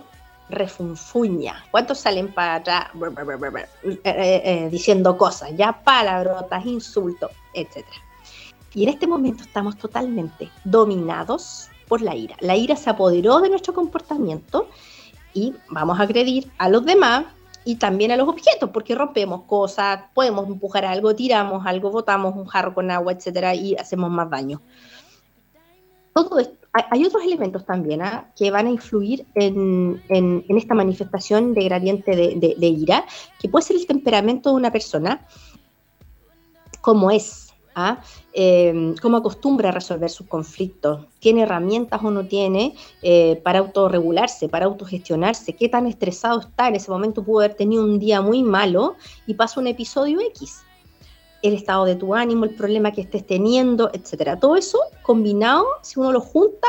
refunfuña. 0.48 1.64
¿Cuántos 1.70 1.98
salen 1.98 2.34
para 2.34 2.56
atrás 2.56 2.86
eh, 2.94 4.00
eh, 4.04 4.42
eh, 4.44 4.68
diciendo 4.70 5.16
cosas, 5.16 5.50
ya 5.56 5.84
palabrotas, 5.84 6.66
insultos, 6.66 7.30
etcétera? 7.52 7.96
Y 8.74 8.82
en 8.82 8.88
este 8.88 9.06
momento 9.06 9.44
estamos 9.44 9.76
totalmente 9.78 10.50
dominados 10.64 11.68
por 11.86 12.02
la 12.02 12.16
ira. 12.16 12.36
La 12.40 12.56
ira 12.56 12.74
se 12.74 12.90
apoderó 12.90 13.40
de 13.40 13.50
nuestro 13.50 13.72
comportamiento 13.72 14.68
y 15.32 15.54
vamos 15.70 16.00
a 16.00 16.02
agredir 16.02 16.50
a 16.58 16.68
los 16.68 16.84
demás 16.84 17.26
y 17.64 17.76
también 17.76 18.10
a 18.10 18.16
los 18.16 18.28
objetos, 18.28 18.70
porque 18.70 18.96
rompemos 18.96 19.42
cosas, 19.44 20.00
podemos 20.12 20.48
empujar 20.48 20.84
algo, 20.84 21.14
tiramos 21.14 21.64
algo, 21.66 21.90
botamos 21.92 22.34
un 22.34 22.46
jarro 22.46 22.74
con 22.74 22.90
agua, 22.90 23.12
etcétera, 23.12 23.54
y 23.54 23.76
hacemos 23.76 24.10
más 24.10 24.28
daño. 24.28 24.60
Todo 26.12 26.40
esto, 26.40 26.63
hay 26.90 27.04
otros 27.04 27.22
elementos 27.22 27.64
también 27.64 28.02
¿ah? 28.02 28.30
que 28.36 28.50
van 28.50 28.66
a 28.66 28.70
influir 28.70 29.26
en, 29.34 30.02
esta 30.48 30.74
manifestación 30.74 31.54
de 31.54 31.64
gradiente 31.64 32.16
de 32.16 32.66
ira, 32.66 33.04
que 33.40 33.48
puede 33.48 33.64
ser 33.64 33.76
el 33.76 33.86
temperamento 33.86 34.50
de 34.50 34.56
una 34.56 34.72
persona, 34.72 35.26
como 36.80 37.10
es 37.10 37.44
¿ah? 37.74 37.98
Em, 38.32 38.96
cómo 38.96 39.16
acostumbra 39.16 39.68
a 39.68 39.72
resolver 39.72 40.10
sus 40.10 40.26
conflictos, 40.26 41.06
tiene 41.18 41.42
herramientas 41.42 42.00
o 42.02 42.10
no 42.10 42.26
tiene 42.26 42.74
eh, 43.02 43.40
para 43.44 43.60
autorregularse, 43.60 44.48
para 44.48 44.66
autogestionarse, 44.66 45.54
qué 45.54 45.68
tan 45.68 45.86
estresado 45.86 46.40
está. 46.40 46.68
En 46.68 46.76
ese 46.76 46.90
momento 46.90 47.22
pudo 47.22 47.40
haber 47.40 47.54
tenido 47.54 47.84
un 47.84 47.98
día 47.98 48.20
muy 48.20 48.42
malo 48.42 48.96
y 49.26 49.34
pasa 49.34 49.60
un 49.60 49.66
episodio 49.66 50.20
X. 50.20 50.64
El 51.44 51.54
estado 51.54 51.84
de 51.84 51.94
tu 51.94 52.14
ánimo, 52.14 52.44
el 52.44 52.54
problema 52.56 52.90
que 52.90 53.02
estés 53.02 53.24
teniendo, 53.26 53.90
etcétera. 53.92 54.40
Todo 54.40 54.56
eso 54.56 54.78
combinado, 55.02 55.66
si 55.82 56.00
uno 56.00 56.10
lo 56.10 56.20
junta, 56.20 56.66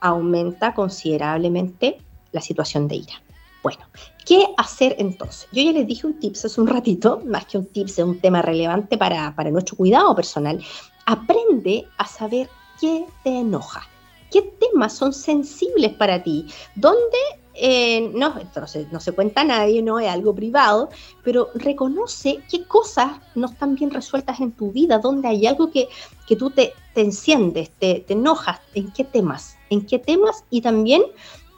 aumenta 0.00 0.74
considerablemente 0.74 1.98
la 2.32 2.40
situación 2.40 2.88
de 2.88 2.96
ira. 2.96 3.22
Bueno, 3.62 3.80
¿qué 4.26 4.46
hacer 4.58 4.96
entonces? 4.98 5.48
Yo 5.52 5.62
ya 5.62 5.72
les 5.72 5.86
dije 5.86 6.06
un 6.06 6.18
tips 6.18 6.44
hace 6.44 6.60
un 6.60 6.66
ratito, 6.66 7.22
más 7.24 7.46
que 7.46 7.56
un 7.56 7.66
tips, 7.66 7.98
es 7.98 8.04
un 8.04 8.20
tema 8.20 8.42
relevante 8.42 8.98
para, 8.98 9.32
nuestro 9.50 9.76
cuidado 9.76 10.14
personal. 10.14 10.62
Aprende 11.06 11.86
a 11.96 12.06
saber 12.06 12.50
qué 12.78 13.06
te 13.22 13.30
enoja, 13.30 13.88
qué 14.30 14.42
temas 14.42 14.92
son 14.92 15.14
sensibles 15.14 15.94
para 15.94 16.22
ti, 16.22 16.46
dónde 16.74 17.18
eh, 17.54 18.10
no, 18.12 18.34
no 18.56 18.66
se, 18.66 18.86
no 18.90 19.00
se, 19.00 19.12
cuenta 19.12 19.44
nadie, 19.44 19.82
no 19.82 20.00
es 20.00 20.08
algo 20.08 20.34
privado, 20.34 20.90
pero 21.22 21.50
reconoce 21.54 22.40
qué 22.50 22.64
cosas 22.64 23.12
no 23.34 23.46
están 23.46 23.76
bien 23.76 23.90
resueltas 23.90 24.40
en 24.40 24.52
tu 24.52 24.72
vida, 24.72 24.98
dónde 24.98 25.28
hay 25.28 25.46
algo 25.46 25.70
que, 25.70 25.88
que 26.26 26.34
tú 26.36 26.50
te, 26.50 26.72
te 26.94 27.00
enciendes, 27.02 27.70
te, 27.78 28.00
te, 28.00 28.14
enojas, 28.14 28.60
en 28.74 28.90
qué 28.92 29.04
temas, 29.04 29.56
en 29.70 29.86
qué 29.86 29.98
temas 29.98 30.44
y 30.50 30.62
también 30.62 31.02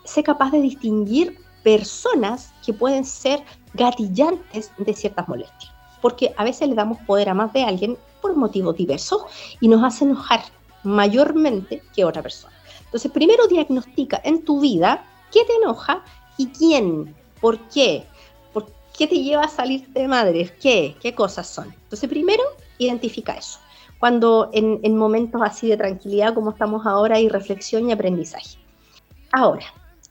sé 0.05 0.23
capaz 0.23 0.51
de 0.51 0.61
distinguir 0.61 1.39
personas 1.63 2.53
que 2.65 2.73
pueden 2.73 3.05
ser 3.05 3.43
gatillantes 3.75 4.71
de 4.79 4.95
ciertas 4.95 5.27
molestias. 5.29 5.73
Porque 6.03 6.35
a 6.37 6.45
veces 6.45 6.69
le 6.69 6.75
damos 6.75 6.99
poder 7.07 7.29
a 7.29 7.35
más 7.35 7.53
de 7.53 7.65
alguien 7.65 7.97
por 8.21 8.37
motivos 8.37 8.77
diversos 8.77 9.23
y 9.61 9.69
nos 9.69 9.83
hace 9.83 10.05
enojar 10.05 10.43
mayormente 10.85 11.83
que 11.95 12.05
otra 12.05 12.23
persona. 12.23 12.55
Entonces, 12.85 13.11
primero 13.11 13.47
diagnostica 13.49 14.21
en 14.25 14.45
tu 14.45 14.61
vida 14.61 15.05
qué 15.33 15.45
te 15.45 15.55
enoja 15.55 16.05
y 16.37 16.49
quién, 16.49 17.15
por 17.41 17.59
qué, 17.69 18.05
por 18.53 18.67
qué 18.97 19.07
te 19.07 19.23
lleva 19.23 19.43
a 19.43 19.49
salirte 19.49 20.01
de 20.01 20.09
madre, 20.09 20.55
qué, 20.61 20.97
qué 21.01 21.15
cosas 21.15 21.49
son. 21.49 21.73
Entonces, 21.85 22.09
primero 22.09 22.43
identifica 22.79 23.35
eso. 23.35 23.59
Cuando 23.99 24.51
en, 24.53 24.81
en 24.83 24.97
momentos 24.97 25.41
así 25.43 25.69
de 25.69 25.77
tranquilidad 25.77 26.35
como 26.35 26.51
estamos 26.51 26.85
ahora 26.87 27.17
hay 27.17 27.29
reflexión 27.29 27.89
y 27.89 27.93
aprendizaje. 27.93 28.59
Ahora, 29.33 29.67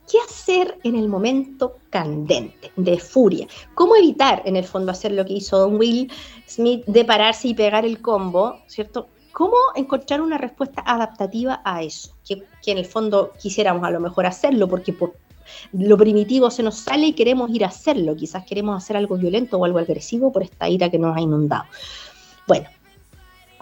¿Qué 0.09 0.19
hacer 0.19 0.77
en 0.83 0.95
el 0.95 1.07
momento 1.07 1.77
candente, 1.89 2.71
de 2.75 2.99
furia? 2.99 3.47
¿Cómo 3.73 3.95
evitar, 3.95 4.43
en 4.45 4.55
el 4.55 4.63
fondo, 4.63 4.91
hacer 4.91 5.11
lo 5.11 5.25
que 5.25 5.33
hizo 5.33 5.57
Don 5.57 5.77
Will 5.77 6.11
Smith 6.47 6.83
de 6.85 7.05
pararse 7.05 7.47
y 7.47 7.55
pegar 7.55 7.85
el 7.85 8.01
combo, 8.01 8.61
¿cierto? 8.67 9.07
¿Cómo 9.35 9.57
encontrar 9.75 10.21
una 10.21 10.37
respuesta 10.37 10.81
adaptativa 10.85 11.61
a 11.65 11.83
eso? 11.83 12.15
Que, 12.25 12.41
en 12.67 12.77
el 12.77 12.85
fondo 12.85 13.33
quisiéramos 13.37 13.83
a 13.83 13.91
lo 13.91 13.99
mejor 13.99 14.25
hacerlo 14.25 14.69
porque 14.69 14.93
por 14.93 15.13
lo 15.73 15.97
primitivo 15.97 16.49
se 16.49 16.63
nos 16.63 16.77
sale 16.77 17.07
y 17.07 17.13
queremos 17.13 17.51
ir 17.51 17.65
a 17.65 17.67
hacerlo. 17.67 18.15
Quizás 18.15 18.45
queremos 18.45 18.81
hacer 18.81 18.95
algo 18.95 19.17
violento 19.17 19.57
o 19.57 19.65
algo 19.65 19.79
agresivo 19.79 20.31
por 20.31 20.41
esta 20.41 20.69
ira 20.69 20.89
que 20.89 20.97
nos 20.97 21.17
ha 21.17 21.19
inundado. 21.19 21.65
Bueno, 22.47 22.69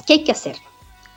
¿qué 0.05 0.13
hay 0.13 0.23
que 0.23 0.31
hacer? 0.31 0.57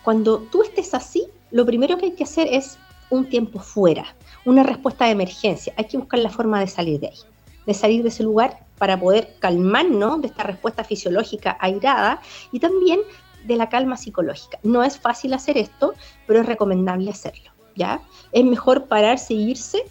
Cuando 0.03 0.39
tú 0.39 0.63
estés 0.63 0.95
así, 0.95 1.27
lo 1.51 1.67
primero 1.67 1.99
que 1.99 2.07
hay 2.07 2.13
que 2.13 2.25
hacer 2.25 2.49
es 2.51 2.79
un 3.11 3.29
tiempo 3.29 3.59
fuera, 3.59 4.07
una 4.47 4.63
respuesta 4.63 5.05
de 5.05 5.11
emergencia. 5.11 5.75
Hay 5.77 5.85
que 5.85 5.99
buscar 5.99 6.21
la 6.21 6.31
forma 6.31 6.61
de 6.61 6.69
salir 6.69 6.99
de 6.99 7.09
ahí, 7.09 7.19
de 7.67 7.75
salir 7.75 8.03
de 8.03 8.09
ese 8.09 8.23
lugar 8.23 8.65
para 8.79 8.99
poder 8.99 9.37
calmarnos 9.39 10.23
de 10.23 10.29
esta 10.29 10.45
respuesta 10.45 10.83
fisiológica 10.83 11.59
airada 11.61 12.23
y 12.53 12.59
también 12.59 13.01
de 13.47 13.57
la 13.57 13.69
calma 13.69 13.97
psicológica. 13.97 14.59
No 14.63 14.83
es 14.83 14.99
fácil 14.99 15.35
hacer 15.35 15.57
esto, 15.59 15.95
pero 16.27 16.41
es 16.41 16.47
recomendable 16.47 17.11
hacerlo, 17.11 17.51
¿ya? 17.75 18.01
Es 18.33 18.45
mejor 18.45 18.87
pararse 18.87 19.35
e 19.35 19.39
irse, 19.39 19.83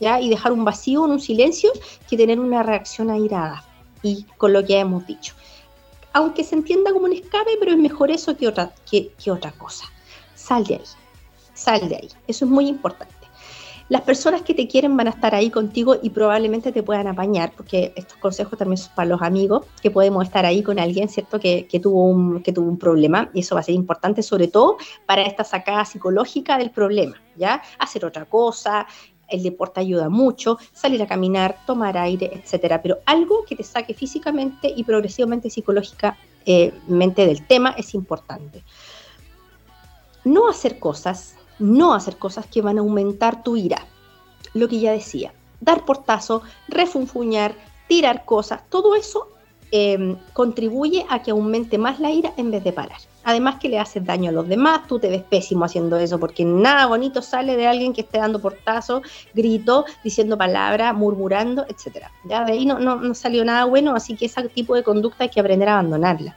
¿ya? 0.00 0.20
Y 0.20 0.28
dejar 0.28 0.52
un 0.52 0.64
vacío, 0.64 1.02
un 1.02 1.20
silencio, 1.20 1.70
que 2.08 2.16
tener 2.16 2.38
una 2.38 2.62
reacción 2.62 3.10
airada. 3.10 3.64
Y 4.02 4.24
con 4.38 4.52
lo 4.52 4.64
que 4.64 4.78
hemos 4.78 5.06
dicho. 5.06 5.34
Aunque 6.12 6.42
se 6.42 6.54
entienda 6.54 6.92
como 6.92 7.04
un 7.04 7.12
escape, 7.12 7.56
pero 7.58 7.72
es 7.72 7.78
mejor 7.78 8.10
eso 8.10 8.36
que 8.36 8.48
otra, 8.48 8.72
que, 8.90 9.12
que 9.22 9.30
otra 9.30 9.52
cosa. 9.52 9.84
Sal 10.34 10.64
de 10.64 10.76
ahí, 10.76 10.84
sal 11.54 11.88
de 11.88 11.96
ahí. 11.96 12.08
Eso 12.26 12.46
es 12.46 12.50
muy 12.50 12.66
importante. 12.66 13.19
Las 13.90 14.02
personas 14.02 14.42
que 14.42 14.54
te 14.54 14.68
quieren 14.68 14.96
van 14.96 15.08
a 15.08 15.10
estar 15.10 15.34
ahí 15.34 15.50
contigo 15.50 15.96
y 16.00 16.10
probablemente 16.10 16.70
te 16.70 16.84
puedan 16.84 17.08
apañar, 17.08 17.52
porque 17.56 17.92
estos 17.96 18.16
consejos 18.18 18.56
también 18.56 18.76
son 18.76 18.94
para 18.94 19.08
los 19.08 19.20
amigos, 19.20 19.66
que 19.82 19.90
podemos 19.90 20.24
estar 20.24 20.46
ahí 20.46 20.62
con 20.62 20.78
alguien, 20.78 21.08
¿cierto?, 21.08 21.40
que, 21.40 21.66
tuvo, 21.82 22.04
un, 22.04 22.40
que 22.40 22.52
tuvo 22.52 22.68
un 22.68 22.78
problema, 22.78 23.30
y 23.34 23.40
eso 23.40 23.56
va 23.56 23.62
a 23.62 23.64
ser 23.64 23.74
importante, 23.74 24.22
sobre 24.22 24.46
todo 24.46 24.76
para 25.06 25.22
esta 25.22 25.42
sacada 25.42 25.84
psicológica 25.84 26.56
del 26.56 26.70
problema, 26.70 27.20
¿ya? 27.34 27.62
Hacer 27.80 28.04
otra 28.04 28.26
cosa, 28.26 28.86
el 29.26 29.42
deporte 29.42 29.80
ayuda 29.80 30.08
mucho, 30.08 30.56
salir 30.72 31.02
a 31.02 31.08
caminar, 31.08 31.56
tomar 31.66 31.98
aire, 31.98 32.30
etcétera, 32.32 32.80
pero 32.82 32.98
algo 33.06 33.44
que 33.44 33.56
te 33.56 33.64
saque 33.64 33.92
físicamente 33.92 34.72
y 34.74 34.84
progresivamente 34.84 35.50
psicológicamente 35.50 37.26
del 37.26 37.44
tema 37.44 37.74
es 37.76 37.92
importante. 37.94 38.62
No 40.22 40.48
hacer 40.48 40.78
cosas 40.78 41.34
no 41.60 41.94
hacer 41.94 42.16
cosas 42.16 42.46
que 42.46 42.62
van 42.62 42.78
a 42.78 42.80
aumentar 42.80 43.44
tu 43.44 43.56
ira. 43.56 43.86
Lo 44.54 44.66
que 44.68 44.80
ya 44.80 44.92
decía, 44.92 45.32
dar 45.60 45.84
portazo, 45.84 46.42
refunfuñar, 46.68 47.54
tirar 47.86 48.24
cosas, 48.24 48.62
todo 48.68 48.94
eso 48.94 49.28
em, 49.70 50.16
contribuye 50.32 51.06
a 51.08 51.22
que 51.22 51.30
aumente 51.30 51.78
más 51.78 52.00
la 52.00 52.10
ira 52.10 52.32
en 52.36 52.50
vez 52.50 52.64
de 52.64 52.72
parar. 52.72 52.98
Además 53.22 53.56
que 53.60 53.68
le 53.68 53.78
haces 53.78 54.04
daño 54.04 54.30
a 54.30 54.32
los 54.32 54.48
demás, 54.48 54.86
tú 54.88 54.98
te 54.98 55.08
ves 55.08 55.22
pésimo 55.22 55.66
haciendo 55.66 55.98
eso, 55.98 56.18
porque 56.18 56.42
nada 56.44 56.86
bonito 56.86 57.20
sale 57.20 57.54
de 57.54 57.66
alguien 57.66 57.92
que 57.92 58.00
esté 58.00 58.18
dando 58.18 58.40
portazo, 58.40 59.02
grito, 59.34 59.84
diciendo 60.02 60.38
palabras, 60.38 60.94
murmurando, 60.94 61.66
etc. 61.68 62.06
Ya 62.24 62.44
de 62.44 62.52
ahí 62.52 62.64
no, 62.64 62.78
no, 62.78 62.96
no 62.96 63.14
salió 63.14 63.44
nada 63.44 63.66
bueno, 63.66 63.94
así 63.94 64.16
que 64.16 64.26
ese 64.26 64.48
tipo 64.48 64.74
de 64.74 64.82
conducta 64.82 65.24
hay 65.24 65.30
que 65.30 65.40
aprender 65.40 65.68
a 65.68 65.74
abandonarla 65.74 66.34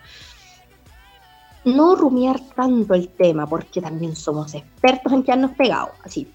no 1.66 1.96
rumiar 1.96 2.40
tanto 2.56 2.94
el 2.94 3.10
tema, 3.10 3.48
porque 3.48 3.82
también 3.82 4.16
somos 4.16 4.54
expertos 4.54 5.12
en 5.14 5.24
quedarnos 5.24 5.52
pegados, 5.52 5.92
así. 6.04 6.28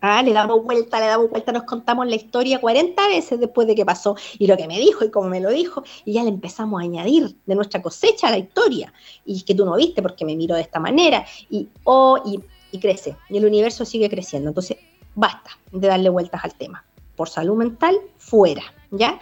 Ah, 0.00 0.22
le 0.22 0.32
damos 0.32 0.62
vuelta, 0.62 1.00
le 1.00 1.06
damos 1.06 1.28
vuelta, 1.28 1.50
nos 1.50 1.64
contamos 1.64 2.06
la 2.06 2.14
historia 2.14 2.60
40 2.60 3.08
veces 3.08 3.40
después 3.40 3.66
de 3.66 3.74
que 3.74 3.84
pasó 3.84 4.14
y 4.38 4.46
lo 4.46 4.56
que 4.56 4.68
me 4.68 4.78
dijo 4.78 5.04
y 5.04 5.10
cómo 5.10 5.28
me 5.28 5.40
lo 5.40 5.50
dijo, 5.50 5.82
y 6.04 6.12
ya 6.12 6.22
le 6.22 6.28
empezamos 6.28 6.80
a 6.80 6.84
añadir 6.84 7.36
de 7.46 7.54
nuestra 7.56 7.82
cosecha 7.82 8.28
a 8.28 8.30
la 8.30 8.38
historia. 8.38 8.92
Y 9.24 9.36
es 9.36 9.44
que 9.44 9.54
tú 9.54 9.64
no 9.64 9.74
viste 9.76 10.00
porque 10.00 10.24
me 10.24 10.36
miró 10.36 10.54
de 10.54 10.60
esta 10.60 10.78
manera, 10.78 11.26
y, 11.50 11.68
oh, 11.84 12.18
y, 12.24 12.40
y 12.70 12.78
crece, 12.78 13.16
y 13.28 13.38
el 13.38 13.46
universo 13.46 13.84
sigue 13.84 14.08
creciendo. 14.08 14.50
Entonces, 14.50 14.76
basta 15.16 15.50
de 15.72 15.88
darle 15.88 16.10
vueltas 16.10 16.44
al 16.44 16.54
tema. 16.54 16.84
Por 17.16 17.28
salud 17.28 17.56
mental, 17.56 17.98
fuera. 18.18 18.62
¿Ya? 18.90 19.18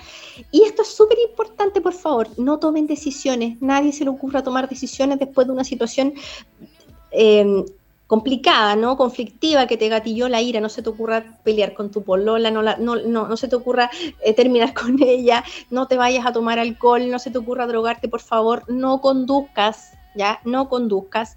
Y 0.50 0.62
esto 0.62 0.82
es 0.82 0.88
súper 0.88 1.18
importante, 1.28 1.80
por 1.80 1.92
favor, 1.92 2.28
no 2.38 2.58
tomen 2.58 2.86
decisiones, 2.86 3.60
nadie 3.60 3.92
se 3.92 4.04
le 4.04 4.10
ocurra 4.10 4.42
tomar 4.42 4.68
decisiones 4.68 5.18
después 5.18 5.46
de 5.46 5.52
una 5.52 5.64
situación 5.64 6.14
em, 7.10 7.64
complicada, 8.06 8.76
¿no? 8.76 8.96
Conflictiva, 8.96 9.66
que 9.66 9.76
te 9.76 9.88
gatilló 9.88 10.28
la 10.28 10.40
ira, 10.40 10.60
no 10.60 10.68
se 10.68 10.82
te 10.82 10.88
ocurra 10.88 11.38
pelear 11.42 11.74
con 11.74 11.90
tu 11.90 12.02
polola, 12.02 12.50
no, 12.50 12.62
no, 12.62 12.96
no, 12.96 13.36
se 13.36 13.48
te 13.48 13.56
ocurra 13.56 13.90
eh, 14.22 14.32
terminar 14.32 14.74
con 14.80 15.02
ella, 15.02 15.44
no 15.70 15.86
te 15.88 15.96
vayas 15.96 16.26
a 16.26 16.32
tomar 16.32 16.58
alcohol, 16.58 17.10
no 17.10 17.18
se 17.18 17.30
te 17.30 17.38
ocurra 17.38 17.66
drogarte, 17.66 18.08
por 18.08 18.20
favor, 18.20 18.62
no 18.68 19.00
conduzcas, 19.00 19.92
¿ya? 20.14 20.40
No 20.44 20.68
conduzcas 20.68 21.36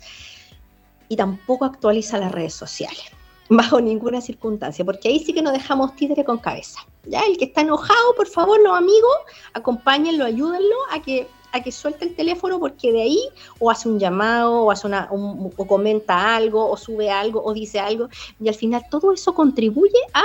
y 1.08 1.15
tampoco 1.15 1.65
actualiza 1.65 2.20
las 2.20 2.32
redes 2.32 2.54
sociales 2.54 3.18
bajo 3.49 3.81
ninguna 3.81 4.21
circunstancia, 4.21 4.85
porque 4.85 5.09
ahí 5.09 5.19
sí 5.19 5.33
que 5.33 5.41
nos 5.41 5.53
dejamos 5.53 5.95
títere 5.95 6.23
con 6.23 6.38
cabeza. 6.38 6.79
¿ya? 7.05 7.21
El 7.21 7.38
que 7.38 7.45
está 7.45 7.62
enojado, 7.62 8.15
por 8.15 8.27
favor, 8.27 8.59
los 8.62 8.77
amigos, 8.77 9.15
acompáñenlo, 9.53 10.25
ayúdenlo 10.25 10.75
a 10.91 11.01
que, 11.01 11.27
a 11.51 11.62
que 11.62 11.71
suelte 11.71 12.05
el 12.05 12.15
teléfono, 12.15 12.59
porque 12.59 12.91
de 12.91 13.01
ahí 13.01 13.19
o 13.57 13.71
hace 13.71 13.89
un 13.89 13.99
llamado, 13.99 14.65
o, 14.65 14.71
hace 14.71 14.85
una, 14.85 15.09
o 15.12 15.67
comenta 15.67 16.35
algo, 16.35 16.69
o 16.69 16.77
sube 16.77 17.09
algo, 17.09 17.43
o 17.43 17.53
dice 17.53 17.79
algo, 17.79 18.07
y 18.39 18.47
al 18.47 18.55
final 18.55 18.85
todo 18.89 19.12
eso 19.12 19.33
contribuye 19.33 19.99
a 20.13 20.23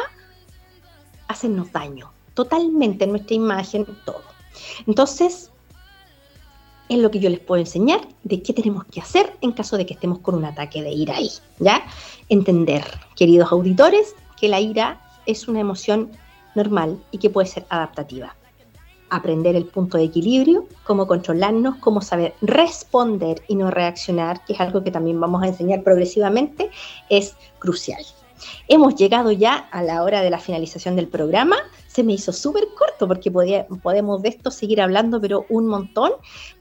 hacernos 1.28 1.72
daño, 1.72 2.12
totalmente 2.34 3.04
en 3.04 3.10
nuestra 3.10 3.34
imagen, 3.34 3.86
todo. 4.04 4.22
Entonces, 4.86 5.50
es 6.88 6.98
lo 6.98 7.10
que 7.10 7.18
yo 7.18 7.30
les 7.30 7.40
puedo 7.40 7.60
enseñar 7.60 8.00
de 8.24 8.42
qué 8.42 8.52
tenemos 8.52 8.84
que 8.84 9.00
hacer 9.00 9.32
en 9.40 9.52
caso 9.52 9.76
de 9.76 9.86
que 9.86 9.94
estemos 9.94 10.18
con 10.18 10.34
un 10.34 10.44
ataque 10.44 10.82
de 10.82 10.90
ira 10.90 11.16
ahí, 11.16 11.30
¿ya? 11.58 11.84
Entender, 12.28 12.84
queridos 13.16 13.50
auditores, 13.52 14.14
que 14.38 14.48
la 14.48 14.60
ira 14.60 15.00
es 15.26 15.48
una 15.48 15.60
emoción 15.60 16.10
normal 16.54 17.02
y 17.10 17.18
que 17.18 17.30
puede 17.30 17.46
ser 17.48 17.66
adaptativa. 17.68 18.36
Aprender 19.10 19.54
el 19.56 19.66
punto 19.66 19.96
de 19.98 20.04
equilibrio, 20.04 20.66
cómo 20.84 21.06
controlarnos, 21.06 21.76
cómo 21.76 22.00
saber 22.00 22.34
responder 22.40 23.42
y 23.48 23.54
no 23.54 23.70
reaccionar, 23.70 24.44
que 24.44 24.54
es 24.54 24.60
algo 24.60 24.82
que 24.82 24.90
también 24.90 25.20
vamos 25.20 25.42
a 25.42 25.48
enseñar 25.48 25.82
progresivamente, 25.82 26.70
es 27.08 27.36
crucial. 27.58 28.04
Hemos 28.68 28.94
llegado 28.94 29.32
ya 29.32 29.56
a 29.70 29.82
la 29.82 30.02
hora 30.02 30.22
de 30.22 30.30
la 30.30 30.38
finalización 30.38 30.96
del 30.96 31.08
programa. 31.08 31.56
Se 31.86 32.02
me 32.02 32.12
hizo 32.12 32.32
súper 32.32 32.64
corto 32.76 33.06
porque 33.06 33.30
podemos 33.30 34.22
de 34.22 34.28
esto 34.28 34.50
seguir 34.50 34.80
hablando, 34.80 35.20
pero 35.20 35.46
un 35.48 35.66
montón, 35.66 36.12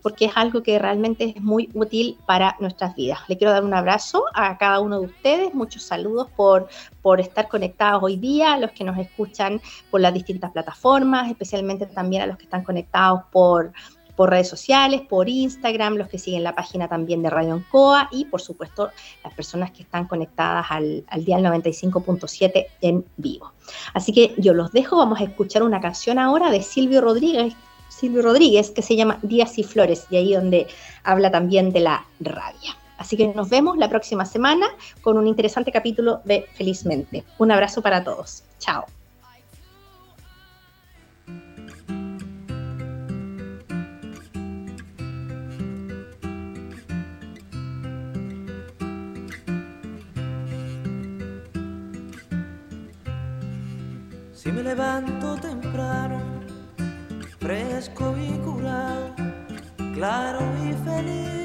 porque 0.01 0.25
es 0.25 0.31
algo 0.35 0.61
que 0.61 0.77
realmente 0.77 1.33
es 1.35 1.41
muy 1.41 1.69
útil 1.73 2.17
para 2.27 2.55
nuestras 2.59 2.95
vidas. 2.95 3.19
Le 3.27 3.37
quiero 3.37 3.51
dar 3.51 3.63
un 3.63 3.73
abrazo 3.73 4.25
a 4.33 4.57
cada 4.57 4.79
uno 4.79 4.99
de 4.99 5.07
ustedes, 5.07 5.53
muchos 5.53 5.83
saludos 5.83 6.27
por, 6.35 6.67
por 7.01 7.19
estar 7.19 7.47
conectados 7.47 8.03
hoy 8.03 8.17
día, 8.17 8.53
a 8.53 8.59
los 8.59 8.71
que 8.71 8.83
nos 8.83 8.97
escuchan 8.97 9.59
por 9.89 10.01
las 10.01 10.13
distintas 10.13 10.51
plataformas, 10.51 11.29
especialmente 11.29 11.87
también 11.87 12.23
a 12.23 12.27
los 12.27 12.37
que 12.37 12.43
están 12.43 12.63
conectados 12.63 13.21
por 13.31 13.73
por 14.15 14.29
redes 14.29 14.47
sociales, 14.47 15.01
por 15.01 15.29
Instagram, 15.29 15.95
los 15.95 16.07
que 16.07 16.19
siguen 16.19 16.43
la 16.43 16.55
página 16.55 16.87
también 16.87 17.21
de 17.21 17.29
Radio 17.29 17.53
Ancoa 17.53 18.09
y 18.11 18.25
por 18.25 18.41
supuesto 18.41 18.89
las 19.23 19.33
personas 19.33 19.71
que 19.71 19.83
están 19.83 20.07
conectadas 20.07 20.67
al, 20.69 21.03
al 21.07 21.25
día 21.25 21.37
95.7 21.37 22.65
en 22.81 23.05
vivo. 23.17 23.51
Así 23.93 24.13
que 24.13 24.35
yo 24.37 24.53
los 24.53 24.71
dejo, 24.71 24.97
vamos 24.97 25.19
a 25.19 25.23
escuchar 25.23 25.63
una 25.63 25.81
canción 25.81 26.19
ahora 26.19 26.51
de 26.51 26.61
Silvio 26.61 27.01
Rodríguez, 27.01 27.53
Silvio 27.89 28.21
Rodríguez 28.21 28.71
que 28.71 28.81
se 28.81 28.95
llama 28.95 29.19
Días 29.21 29.57
y 29.57 29.63
Flores 29.63 30.07
y 30.09 30.17
ahí 30.17 30.33
donde 30.33 30.67
habla 31.03 31.31
también 31.31 31.71
de 31.71 31.79
la 31.81 32.05
rabia. 32.19 32.77
Así 32.97 33.17
que 33.17 33.27
nos 33.27 33.49
vemos 33.49 33.77
la 33.77 33.89
próxima 33.89 34.25
semana 34.25 34.67
con 35.01 35.17
un 35.17 35.27
interesante 35.27 35.71
capítulo 35.71 36.21
de 36.23 36.45
Felizmente. 36.53 37.23
Un 37.37 37.51
abrazo 37.51 37.81
para 37.81 38.03
todos. 38.03 38.43
Chao. 38.59 38.85
Si 54.43 54.51
me 54.51 54.61
levanto 54.61 55.37
temprano, 55.37 56.19
fresco 57.39 58.13
y 58.17 58.37
curado, 58.39 59.15
claro 59.93 60.41
y 60.65 60.73
feliz, 60.83 61.42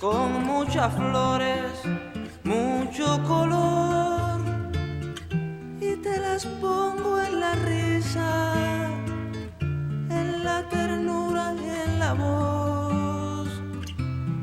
con 0.00 0.44
muchas 0.44 0.92
flores, 0.94 1.70
mucho 2.42 3.22
color 3.22 4.40
y 5.80 5.94
te 6.02 6.18
las 6.18 6.44
pongo 6.60 7.20
en 7.20 7.38
la 7.38 7.54
risa, 7.54 8.88
en 9.60 10.42
la 10.42 10.68
ternura 10.68 11.54
y 11.54 11.68
en 11.84 11.98
la 12.00 12.14
voz. 12.14 13.48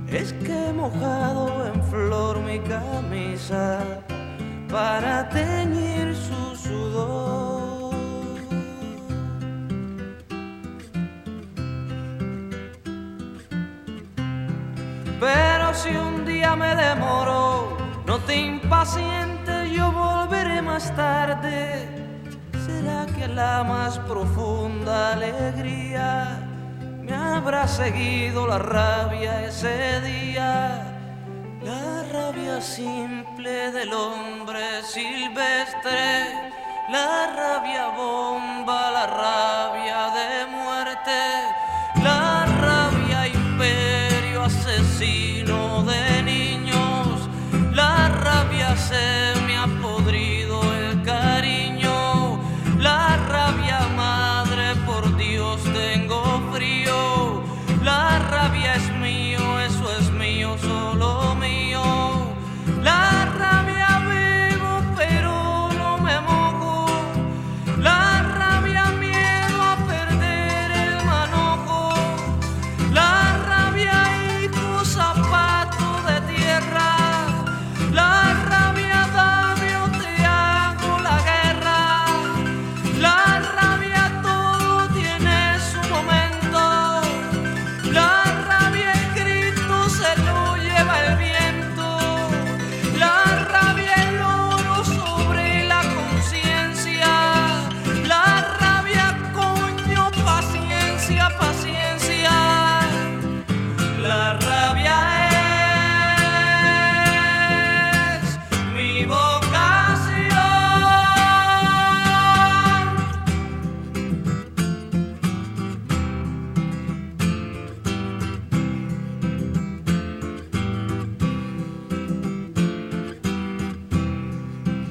Es 0.08 0.32
que 0.32 0.70
he 0.70 0.72
mojado 0.72 1.68
en 1.68 1.84
flor 1.84 2.40
mi 2.40 2.60
camisa 2.60 3.80
para 4.70 5.28
teñir 5.28 6.16
su 6.16 6.56
sudor. 6.56 7.59
Me 16.56 16.76
demoro, 16.76 17.78
no 18.06 18.18
te 18.20 18.36
impacientes, 18.36 19.72
yo 19.72 19.92
volveré 19.92 20.62
más 20.62 20.96
tarde. 20.96 21.88
¿Será 22.66 23.06
que 23.16 23.28
la 23.28 23.64
más 23.64 24.00
profunda 24.00 25.14
alegría 25.14 26.40
me 27.02 27.14
habrá 27.14 27.68
seguido 27.68 28.48
la 28.48 28.60
rabia 28.60 29.46
ese 29.46 30.02
día? 30.02 30.86
La 31.62 32.04
rabia 32.14 32.62
simple 32.62 33.72
del 33.72 33.94
hombre 33.94 34.82
silvestre 34.84 36.50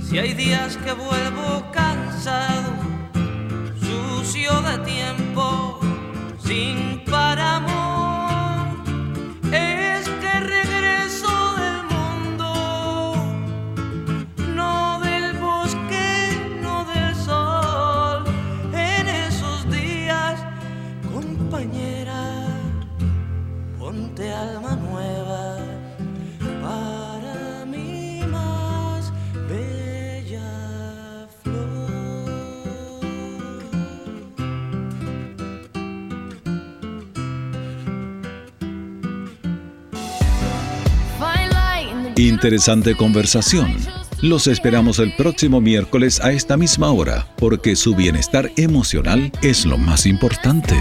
Si 0.08 0.18
hay 0.18 0.32
días 0.32 0.78
que 0.78 0.92
vuelvo 0.94 1.70
cansado, 1.70 2.72
sucio 3.78 4.58
de 4.62 4.78
tiempo, 4.78 5.78
sin 6.38 6.87
Interesante 42.38 42.94
conversación. 42.94 43.76
Los 44.22 44.46
esperamos 44.46 45.00
el 45.00 45.12
próximo 45.16 45.60
miércoles 45.60 46.20
a 46.20 46.30
esta 46.30 46.56
misma 46.56 46.92
hora, 46.92 47.26
porque 47.36 47.74
su 47.74 47.96
bienestar 47.96 48.52
emocional 48.56 49.32
es 49.42 49.66
lo 49.66 49.76
más 49.76 50.06
importante. 50.06 50.76